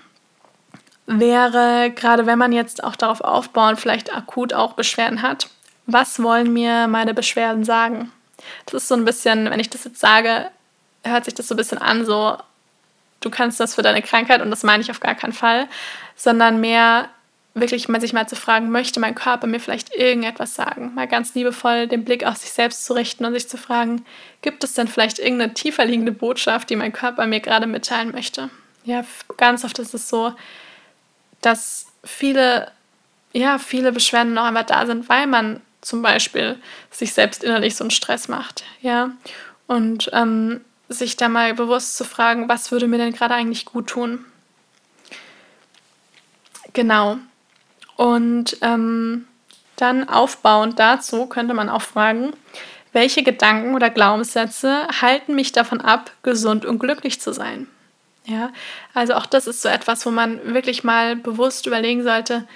wäre, 1.05 1.89
gerade 1.95 2.25
wenn 2.25 2.37
man 2.37 2.51
jetzt 2.51 2.83
auch 2.83 2.97
darauf 2.97 3.21
aufbauen, 3.21 3.77
vielleicht 3.77 4.13
akut 4.13 4.51
auch 4.51 4.73
Beschwerden 4.73 5.21
hat, 5.21 5.47
was 5.85 6.21
wollen 6.21 6.51
mir 6.51 6.87
meine 6.87 7.13
Beschwerden 7.13 7.63
sagen? 7.63 8.11
Das 8.65 8.73
ist 8.73 8.87
so 8.89 8.95
ein 8.95 9.05
bisschen, 9.05 9.49
wenn 9.49 9.61
ich 9.61 9.69
das 9.69 9.85
jetzt 9.85 10.01
sage, 10.01 10.49
hört 11.05 11.23
sich 11.23 11.33
das 11.33 11.47
so 11.47 11.53
ein 11.53 11.57
bisschen 11.57 11.77
an, 11.77 12.05
so 12.05 12.37
du 13.19 13.29
kannst 13.29 13.59
das 13.59 13.75
für 13.75 13.81
deine 13.81 14.01
Krankheit 14.01 14.41
und 14.41 14.49
das 14.49 14.63
meine 14.63 14.81
ich 14.81 14.91
auf 14.91 14.99
gar 14.99 15.15
keinen 15.15 15.33
Fall, 15.33 15.67
sondern 16.15 16.59
mehr 16.59 17.09
wirklich 17.59 17.89
mal 17.89 18.01
sich 18.01 18.13
mal 18.13 18.27
zu 18.27 18.35
fragen, 18.35 18.69
möchte 18.69 18.99
mein 18.99 19.15
Körper 19.15 19.47
mir 19.47 19.59
vielleicht 19.59 19.93
irgendetwas 19.95 20.55
sagen? 20.55 20.93
Mal 20.93 21.07
ganz 21.07 21.33
liebevoll 21.33 21.87
den 21.87 22.05
Blick 22.05 22.25
auf 22.25 22.37
sich 22.37 22.51
selbst 22.51 22.85
zu 22.85 22.93
richten 22.93 23.25
und 23.25 23.33
sich 23.33 23.49
zu 23.49 23.57
fragen, 23.57 24.05
gibt 24.41 24.63
es 24.63 24.73
denn 24.73 24.87
vielleicht 24.87 25.19
irgendeine 25.19 25.53
tiefer 25.53 25.85
liegende 25.85 26.11
Botschaft, 26.11 26.69
die 26.69 26.75
mein 26.75 26.93
Körper 26.93 27.25
mir 27.25 27.39
gerade 27.39 27.67
mitteilen 27.67 28.11
möchte? 28.11 28.49
Ja, 28.83 29.03
ganz 29.37 29.65
oft 29.65 29.79
ist 29.79 29.93
es 29.93 30.07
so, 30.07 30.33
dass 31.41 31.87
viele, 32.03 32.71
ja, 33.33 33.57
viele 33.57 33.91
Beschwerden 33.91 34.33
noch 34.33 34.45
einmal 34.45 34.63
da 34.63 34.85
sind, 34.85 35.09
weil 35.09 35.27
man 35.27 35.61
zum 35.81 36.01
Beispiel 36.01 36.57
sich 36.91 37.13
selbst 37.13 37.43
innerlich 37.43 37.75
so 37.75 37.83
einen 37.83 37.91
Stress 37.91 38.27
macht, 38.27 38.63
ja. 38.81 39.11
Und 39.67 40.09
ähm, 40.13 40.61
sich 40.89 41.17
da 41.17 41.29
mal 41.29 41.53
bewusst 41.53 41.97
zu 41.97 42.05
fragen, 42.05 42.47
was 42.47 42.71
würde 42.71 42.87
mir 42.87 42.97
denn 42.97 43.13
gerade 43.13 43.33
eigentlich 43.33 43.65
gut 43.65 43.87
tun? 43.87 44.25
Genau. 46.73 47.17
Und 47.95 48.57
ähm, 48.61 49.27
dann 49.75 50.07
aufbauend 50.07 50.77
dazu 50.79 51.25
könnte 51.25 51.53
man 51.53 51.69
auch 51.69 51.81
fragen, 51.81 52.33
welche 52.93 53.23
Gedanken 53.23 53.75
oder 53.75 53.89
Glaubenssätze 53.89 54.87
halten 55.01 55.35
mich 55.35 55.51
davon 55.51 55.81
ab, 55.81 56.11
gesund 56.23 56.65
und 56.65 56.79
glücklich 56.79 57.19
zu 57.21 57.33
sein? 57.33 57.67
Ja, 58.25 58.51
also 58.93 59.13
auch 59.13 59.25
das 59.25 59.47
ist 59.47 59.61
so 59.61 59.69
etwas, 59.69 60.05
wo 60.05 60.11
man 60.11 60.53
wirklich 60.53 60.83
mal 60.83 61.15
bewusst 61.15 61.65
überlegen 61.65 62.03
sollte, 62.03 62.47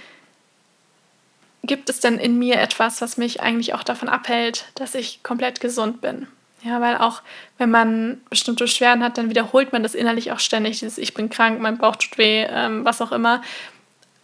gibt 1.64 1.90
es 1.90 2.00
denn 2.00 2.18
in 2.18 2.38
mir 2.40 2.60
etwas, 2.60 3.02
was 3.02 3.18
mich 3.18 3.42
eigentlich 3.42 3.74
auch 3.74 3.84
davon 3.84 4.10
abhält, 4.10 4.66
dass 4.76 4.96
ich 4.96 5.24
komplett 5.24 5.62
gesund 5.62 6.02
bin? 6.02 6.28
Ja, 6.64 6.80
weil 6.80 6.98
auch 6.98 7.22
wenn 7.58 7.72
man 7.72 8.22
bestimmte 8.30 8.66
Beschwerden 8.66 9.04
hat, 9.04 9.18
dann 9.18 9.30
wiederholt 9.30 9.74
man 9.74 9.82
das 9.82 9.96
innerlich 9.96 10.32
auch 10.32 10.40
ständig, 10.40 10.80
dieses 10.80 10.98
Ich 10.98 11.14
bin 11.14 11.30
krank, 11.30 11.60
mein 11.60 11.78
Bauch 11.78 11.96
tut 11.96 12.18
weh, 12.18 12.46
ähm, 12.48 12.86
was 12.86 13.02
auch 13.02 13.12
immer. 13.12 13.42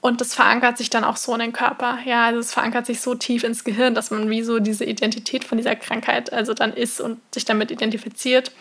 Und 0.01 0.21
das 0.21 0.35
verankert 0.35 0.77
sich 0.77 0.89
dann 0.91 1.03
auch 1.03 1.17
so 1.17 1.33
in 1.33 1.39
den 1.39 1.53
Körper. 1.53 1.97
Ja, 2.05 2.25
also 2.25 2.39
es 2.39 2.53
verankert 2.53 2.85
sich 2.85 3.01
so 3.01 3.15
tief 3.15 3.43
ins 3.43 3.63
Gehirn, 3.63 3.95
dass 3.95 4.11
man 4.11 4.29
wie 4.29 4.43
so 4.43 4.59
diese 4.59 4.85
Identität 4.85 5.43
von 5.43 5.57
dieser 5.57 5.75
Krankheit 5.75 6.31
also 6.31 6.53
dann 6.53 6.73
ist 6.73 7.01
und 7.01 7.19
sich 7.33 7.45
damit 7.45 7.71
identifiziert 7.71 8.51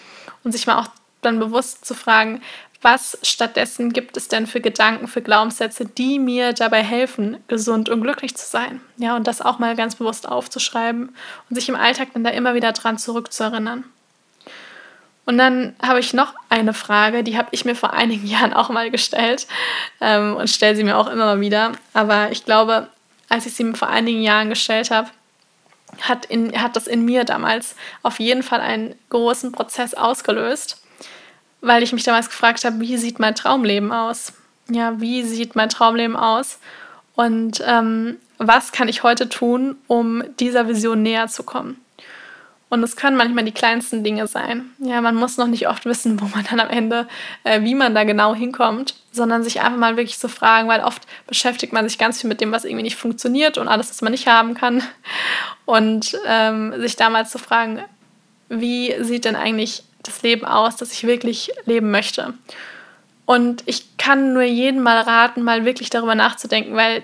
und 0.43 0.53
sich 0.53 0.67
mal 0.67 0.81
auch 0.81 0.89
dann 1.27 1.39
bewusst 1.39 1.85
zu 1.85 1.95
fragen, 1.95 2.41
was 2.83 3.19
stattdessen 3.23 3.93
gibt 3.93 4.17
es 4.17 4.29
denn 4.29 4.47
für 4.47 4.61
Gedanken, 4.61 5.09
für 5.09 5.23
Glaubenssätze, 5.23 5.87
die 5.87 6.19
mir 6.19 6.53
dabei 6.53 6.83
helfen, 6.83 7.39
gesund 7.49 7.89
und 7.89 8.03
glücklich 8.03 8.37
zu 8.37 8.47
sein? 8.49 8.81
Ja, 8.97 9.17
und 9.17 9.27
das 9.27 9.41
auch 9.41 9.59
mal 9.59 9.75
ganz 9.77 9.97
bewusst 9.97 10.29
aufzuschreiben 10.29 11.15
und 11.49 11.57
sich 11.57 11.69
im 11.69 11.75
Alltag 11.75 12.09
dann 12.15 12.25
da 12.25 12.31
immer 12.31 12.55
wieder 12.55 12.73
dran 12.73 12.99
zurückzuerinnern. 12.99 13.85
Und 15.25 15.39
dann 15.39 15.75
habe 15.83 15.99
ich 15.99 16.15
noch 16.15 16.35
eine 16.49 16.73
Frage, 16.73 17.25
die 17.25 17.37
habe 17.37 17.49
ich 17.51 17.65
mir 17.65 17.75
vor 17.75 17.93
einigen 17.93 18.27
Jahren 18.29 18.53
auch 18.53 18.69
mal 18.69 18.91
gestellt 18.91 19.47
ähm, 20.01 20.37
und 20.37 20.49
stelle 20.49 20.77
sie 20.77 20.85
mir 20.85 20.97
auch 20.97 21.09
immer 21.09 21.25
mal 21.25 21.41
wieder. 21.41 21.73
Aber 21.93 22.31
ich 22.31 22.45
glaube, 22.45 22.89
als 23.29 23.47
ich 23.47 23.55
sie 23.55 23.65
mir 23.65 23.75
vor 23.75 23.89
einigen 23.89 24.23
Jahren 24.23 24.49
gestellt 24.49 24.91
habe, 24.91 25.11
hat, 26.03 26.27
in, 26.27 26.61
hat 26.61 26.77
das 26.77 26.87
in 26.87 27.05
mir 27.05 27.25
damals 27.25 27.75
auf 28.03 28.21
jeden 28.21 28.43
Fall 28.43 28.61
einen 28.61 28.95
großen 29.09 29.51
Prozess 29.51 29.95
ausgelöst 29.95 30.86
weil 31.67 31.83
ich 31.83 31.93
mich 31.93 32.05
damals 32.05 32.29
gefragt 32.29 32.65
habe, 32.65 32.81
wie 32.81 32.97
sieht 32.97 33.19
mein 33.19 33.35
Traumleben 33.35 33.93
aus? 33.93 34.33
Ja, 34.69 35.01
wie 35.01 35.23
sieht 35.23 35.57
mein 35.57 35.69
Traumleben 35.69 36.17
aus? 36.17 36.59
Und 37.15 37.63
ähm, 37.67 38.17
was 38.39 38.73
kann 38.73 38.89
ich 38.89 39.03
heute 39.03 39.29
tun, 39.29 39.77
um 39.87 40.23
dieser 40.39 40.69
Vision 40.69 41.03
näher 41.03 41.29
zu 41.29 41.43
kommen? 41.43 41.81
Und 42.69 42.83
es 42.83 42.97
können 42.97 43.17
manchmal 43.17 43.45
die 43.45 43.53
kleinsten 43.53 44.03
Dinge 44.03 44.27
sein. 44.27 44.71
Ja, 44.79 45.01
man 45.01 45.15
muss 45.15 45.37
noch 45.37 45.47
nicht 45.47 45.69
oft 45.69 45.85
wissen, 45.85 46.21
wo 46.21 46.25
man 46.27 46.45
dann 46.51 46.59
am 46.59 46.69
Ende, 46.69 47.07
äh, 47.45 47.63
wie 47.63 47.77
man 47.77 47.95
da 47.95 48.03
genau 48.03 48.35
hinkommt, 48.35 48.95
sondern 49.13 49.45
sich 49.45 49.61
einfach 49.61 49.79
mal 49.79 49.97
wirklich 49.97 50.19
zu 50.19 50.29
fragen, 50.29 50.69
weil 50.69 50.83
oft 50.83 51.07
beschäftigt 51.29 51.73
man 51.73 51.89
sich 51.89 51.97
ganz 51.97 52.21
viel 52.21 52.29
mit 52.29 52.41
dem, 52.41 52.51
was 52.51 52.65
irgendwie 52.65 52.83
nicht 52.83 52.97
funktioniert 52.97 53.57
und 53.57 53.69
alles, 53.69 53.91
was 53.91 54.03
man 54.03 54.13
nicht 54.13 54.27
haben 54.27 54.55
kann. 54.55 54.83
Und 55.65 56.19
ähm, 56.27 56.75
sich 56.81 56.97
damals 56.97 57.31
zu 57.31 57.39
fragen, 57.39 57.83
wie 58.49 58.95
sieht 59.03 59.25
denn 59.25 59.37
eigentlich 59.37 59.85
das 60.07 60.23
Leben 60.23 60.45
aus, 60.45 60.77
das 60.77 60.93
ich 60.93 61.07
wirklich 61.07 61.53
leben 61.65 61.91
möchte. 61.91 62.35
Und 63.25 63.63
ich 63.67 63.97
kann 63.99 64.33
nur 64.33 64.43
jedem 64.43 64.83
mal 64.83 65.01
raten, 65.01 65.43
mal 65.43 65.65
wirklich 65.65 65.91
darüber 65.91 66.15
nachzudenken, 66.15 66.75
weil 66.77 67.03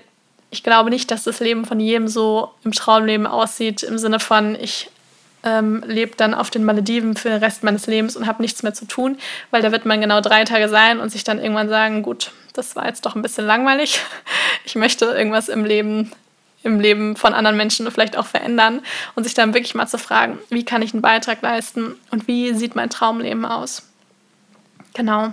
ich 0.51 0.63
glaube 0.63 0.91
nicht, 0.91 1.11
dass 1.11 1.25
das 1.25 1.41
Leben 1.41 1.65
von 1.65 1.81
jedem 1.81 2.09
so 2.09 2.51
im 2.65 2.73
Traumleben 2.73 3.27
aussieht, 3.27 3.83
im 3.83 3.99
Sinne 3.99 4.21
von, 4.21 4.55
ich 4.55 4.91
ähm, 5.45 5.83
lebe 5.87 6.15
dann 6.17 6.35
auf 6.35 6.51
den 6.51 6.65
Malediven 6.65 7.17
für 7.17 7.31
den 7.31 7.43
Rest 7.43 7.65
meines 7.65 7.87
Lebens 7.87 8.17
und 8.17 8.27
habe 8.27 8.43
nichts 8.43 8.63
mehr 8.63 8.75
zu 8.75 8.87
tun, 8.87 9.19
weil 9.51 9.63
da 9.63 9.73
wird 9.73 9.87
man 9.87 10.01
genau 10.01 10.21
drei 10.21 10.45
Tage 10.45 10.69
sein 10.69 11.01
und 11.01 11.11
sich 11.11 11.25
dann 11.25 11.41
irgendwann 11.41 11.69
sagen, 11.69 12.03
gut, 12.03 12.31
das 12.53 12.77
war 12.77 12.87
jetzt 12.87 13.07
doch 13.07 13.17
ein 13.17 13.23
bisschen 13.23 13.47
langweilig. 13.47 14.01
Ich 14.65 14.77
möchte 14.77 15.07
irgendwas 15.07 15.49
im 15.49 15.65
Leben 15.65 16.13
im 16.63 16.81
Leben 16.81 17.17
von 17.17 17.35
anderen 17.35 17.57
Menschen 17.57 17.91
vielleicht 17.91 18.17
auch 18.17 18.27
verändern 18.27 18.81
und 19.15 19.25
sich 19.25 19.35
dann 19.35 19.55
wirklich 19.55 19.75
mal 19.75 19.87
zu 19.87 19.99
fragen, 19.99 20.39
wie 20.49 20.65
kann 20.65 20.83
ich 20.83 20.93
einen 20.93 21.03
Beitrag 21.03 21.43
leisten 21.43 21.95
und 22.11 22.29
wie 22.29 22.55
sieht 22.55 22.75
mein 22.75 22.91
Traumleben 22.91 23.45
aus. 23.45 23.89
Genau. 24.95 25.33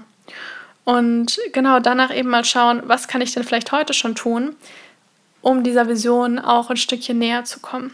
Und 0.86 1.40
genau 1.54 1.80
danach 1.80 2.14
eben 2.16 2.30
mal 2.30 2.46
schauen, 2.46 2.82
was 2.86 3.08
kann 3.08 3.22
ich 3.22 3.34
denn 3.34 3.44
vielleicht 3.44 3.72
heute 3.72 3.94
schon 3.94 4.16
tun, 4.16 4.56
um 5.42 5.64
dieser 5.64 5.88
Vision 5.88 6.40
auch 6.40 6.70
ein 6.70 6.78
Stückchen 6.78 7.20
näher 7.20 7.46
zu 7.46 7.60
kommen. 7.60 7.94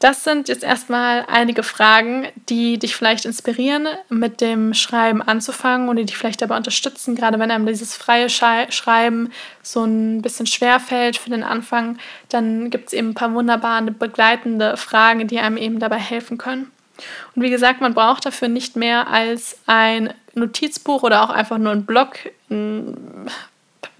Das 0.00 0.24
sind 0.24 0.48
jetzt 0.48 0.64
erstmal 0.64 1.26
einige 1.28 1.62
Fragen, 1.62 2.26
die 2.48 2.78
dich 2.78 2.96
vielleicht 2.96 3.26
inspirieren, 3.26 3.86
mit 4.08 4.40
dem 4.40 4.72
Schreiben 4.72 5.20
anzufangen 5.20 5.90
und 5.90 5.96
die 5.96 6.06
dich 6.06 6.16
vielleicht 6.16 6.40
dabei 6.40 6.56
unterstützen, 6.56 7.14
gerade 7.14 7.38
wenn 7.38 7.50
einem 7.50 7.66
dieses 7.66 7.94
freie 7.94 8.30
Schreiben 8.30 9.30
so 9.62 9.84
ein 9.84 10.22
bisschen 10.22 10.46
schwer 10.46 10.80
fällt 10.80 11.18
für 11.18 11.28
den 11.28 11.42
Anfang, 11.42 11.98
dann 12.30 12.70
gibt 12.70 12.88
es 12.88 12.92
eben 12.94 13.10
ein 13.10 13.14
paar 13.14 13.34
wunderbare 13.34 13.90
begleitende 13.90 14.78
Fragen, 14.78 15.28
die 15.28 15.38
einem 15.38 15.58
eben 15.58 15.80
dabei 15.80 15.98
helfen 15.98 16.38
können. 16.38 16.70
Und 17.34 17.42
wie 17.42 17.50
gesagt, 17.50 17.82
man 17.82 17.92
braucht 17.92 18.24
dafür 18.24 18.48
nicht 18.48 18.76
mehr 18.76 19.08
als 19.08 19.58
ein 19.66 20.14
Notizbuch 20.34 21.02
oder 21.02 21.22
auch 21.24 21.30
einfach 21.30 21.58
nur 21.58 21.72
ein 21.72 21.84
Blog, 21.84 22.16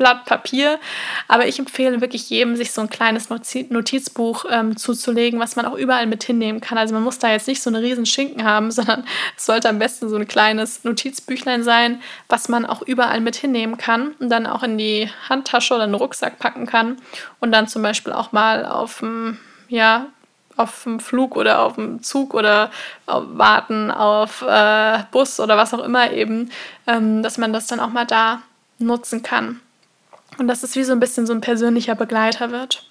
Blatt 0.01 0.25
Papier. 0.25 0.81
Aber 1.29 1.47
ich 1.47 1.59
empfehle 1.59 2.01
wirklich 2.01 2.31
jedem, 2.31 2.57
sich 2.57 2.73
so 2.73 2.81
ein 2.81 2.89
kleines 2.89 3.29
Notizbuch 3.29 4.47
ähm, 4.51 4.79
zuzulegen, 4.79 5.39
was 5.39 5.57
man 5.57 5.67
auch 5.67 5.77
überall 5.77 6.07
mit 6.07 6.25
hinnehmen 6.25 6.63
kann. 6.63 6.79
Also 6.79 6.95
man 6.95 7.03
muss 7.03 7.19
da 7.19 7.31
jetzt 7.31 7.47
nicht 7.47 7.63
so 7.63 7.69
eine 7.69 7.83
riesen 7.83 8.07
Schinken 8.07 8.43
haben, 8.45 8.71
sondern 8.71 9.05
es 9.37 9.45
sollte 9.45 9.69
am 9.69 9.79
besten 9.79 10.09
so 10.09 10.17
ein 10.17 10.27
kleines 10.27 10.85
Notizbüchlein 10.85 11.63
sein, 11.63 12.01
was 12.31 12.49
man 12.49 12.65
auch 12.65 12.81
überall 12.81 13.21
mit 13.21 13.37
hinnehmen 13.37 13.77
kann 13.77 14.13
und 14.21 14.31
dann 14.31 14.47
auch 14.47 14.63
in 14.63 14.79
die 14.79 15.11
Handtasche 15.29 15.75
oder 15.75 15.85
einen 15.85 15.95
Rucksack 15.95 16.39
packen 16.39 16.65
kann 16.65 16.97
und 17.39 17.53
dann 17.53 17.69
zum 17.69 17.83
Beispiel 17.83 18.15
auch 18.15 18.33
mal 18.33 18.65
auf 18.65 19.01
dem, 19.01 19.39
ja, 19.69 20.07
auf 20.57 20.85
dem 20.85 20.99
Flug 20.99 21.37
oder 21.37 21.61
auf 21.61 21.75
dem 21.75 22.03
Zug 22.03 22.33
oder 22.33 22.71
warten 23.07 23.91
auf 23.91 24.41
äh, 24.41 25.01
Bus 25.11 25.41
oder 25.41 25.59
was 25.59 25.75
auch 25.75 25.85
immer 25.85 26.11
eben, 26.11 26.51
ähm, 26.87 27.23
dass 27.23 27.37
man 27.37 27.53
das 27.53 27.67
dann 27.67 27.81
auch 27.81 27.91
mal 27.91 28.07
da 28.07 28.41
nutzen 28.79 29.23
kann. 29.23 29.61
Und 30.39 30.49
dass 30.49 30.63
es 30.63 30.77
wie 30.77 30.85
so 30.85 30.93
ein 30.93 31.01
bisschen 31.01 31.27
so 31.27 31.33
ein 31.33 31.41
persönlicher 31.41 31.95
Begleiter 31.95 32.51
wird. 32.51 32.85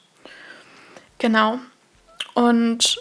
Genau. 1.17 1.59
Und 2.33 2.97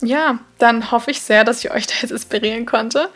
ja, 0.00 0.38
dann 0.58 0.90
hoffe 0.90 1.10
ich 1.10 1.20
sehr, 1.20 1.44
dass 1.44 1.64
ich 1.64 1.70
euch 1.70 1.86
da 1.88 1.94
jetzt 2.00 2.10
inspirieren 2.10 2.66
konnte, 2.66 3.10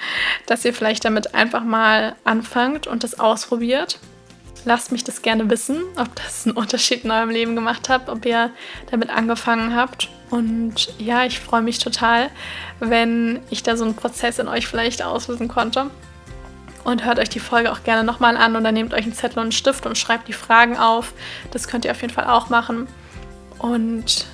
dass 0.46 0.64
ihr 0.64 0.74
vielleicht 0.74 1.04
damit 1.04 1.34
einfach 1.34 1.64
mal 1.64 2.16
anfangt 2.24 2.86
und 2.86 3.04
das 3.04 3.18
ausprobiert. 3.18 3.98
Lasst 4.64 4.92
mich 4.92 5.04
das 5.04 5.22
gerne 5.22 5.48
wissen, 5.48 5.82
ob 5.96 6.14
das 6.16 6.46
einen 6.46 6.56
Unterschied 6.56 7.04
in 7.04 7.10
eurem 7.10 7.30
Leben 7.30 7.54
gemacht 7.54 7.88
hat, 7.88 8.08
ob 8.08 8.26
ihr 8.26 8.50
damit 8.90 9.08
angefangen 9.08 9.74
habt. 9.74 10.08
Und 10.30 10.92
ja, 10.98 11.24
ich 11.24 11.40
freue 11.40 11.62
mich 11.62 11.78
total, 11.78 12.28
wenn 12.80 13.40
ich 13.50 13.62
da 13.62 13.76
so 13.76 13.84
einen 13.84 13.94
Prozess 13.94 14.38
in 14.38 14.48
euch 14.48 14.66
vielleicht 14.66 15.02
auslösen 15.02 15.48
konnte 15.48 15.90
und 16.88 17.04
hört 17.04 17.18
euch 17.18 17.28
die 17.28 17.38
Folge 17.38 17.70
auch 17.70 17.82
gerne 17.82 18.02
nochmal 18.02 18.36
an 18.36 18.56
oder 18.56 18.72
nehmt 18.72 18.94
euch 18.94 19.02
einen 19.04 19.12
Zettel 19.12 19.38
und 19.38 19.44
einen 19.44 19.52
Stift 19.52 19.84
und 19.84 19.98
schreibt 19.98 20.26
die 20.26 20.32
Fragen 20.32 20.78
auf. 20.78 21.12
Das 21.50 21.68
könnt 21.68 21.84
ihr 21.84 21.90
auf 21.90 22.00
jeden 22.00 22.14
Fall 22.14 22.24
auch 22.24 22.48
machen. 22.48 22.88
Und 23.58 24.26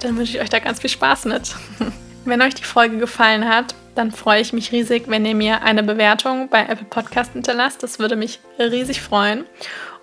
dann 0.00 0.16
wünsche 0.18 0.36
ich 0.36 0.42
euch 0.42 0.50
da 0.50 0.58
ganz 0.58 0.80
viel 0.80 0.90
Spaß 0.90 1.24
mit. 1.24 1.54
Wenn 2.26 2.42
euch 2.42 2.54
die 2.54 2.64
Folge 2.64 2.98
gefallen 2.98 3.48
hat, 3.48 3.74
dann 3.94 4.10
freue 4.10 4.40
ich 4.40 4.52
mich 4.52 4.72
riesig, 4.72 5.04
wenn 5.06 5.26
ihr 5.26 5.34
mir 5.34 5.62
eine 5.62 5.82
Bewertung 5.82 6.48
bei 6.48 6.62
Apple 6.62 6.86
Podcast 6.88 7.32
hinterlasst. 7.32 7.82
Das 7.82 7.98
würde 7.98 8.16
mich 8.16 8.40
riesig 8.58 9.02
freuen. 9.02 9.44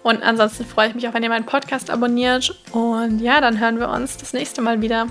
Und 0.03 0.21
ansonsten 0.21 0.65
freue 0.65 0.89
ich 0.89 0.95
mich 0.95 1.07
auch, 1.07 1.13
wenn 1.13 1.23
ihr 1.23 1.29
meinen 1.29 1.45
Podcast 1.45 1.89
abonniert. 1.89 2.55
Und 2.71 3.19
ja, 3.19 3.39
dann 3.41 3.59
hören 3.59 3.79
wir 3.79 3.89
uns 3.89 4.17
das 4.17 4.33
nächste 4.33 4.61
Mal 4.61 4.81
wieder. 4.81 5.07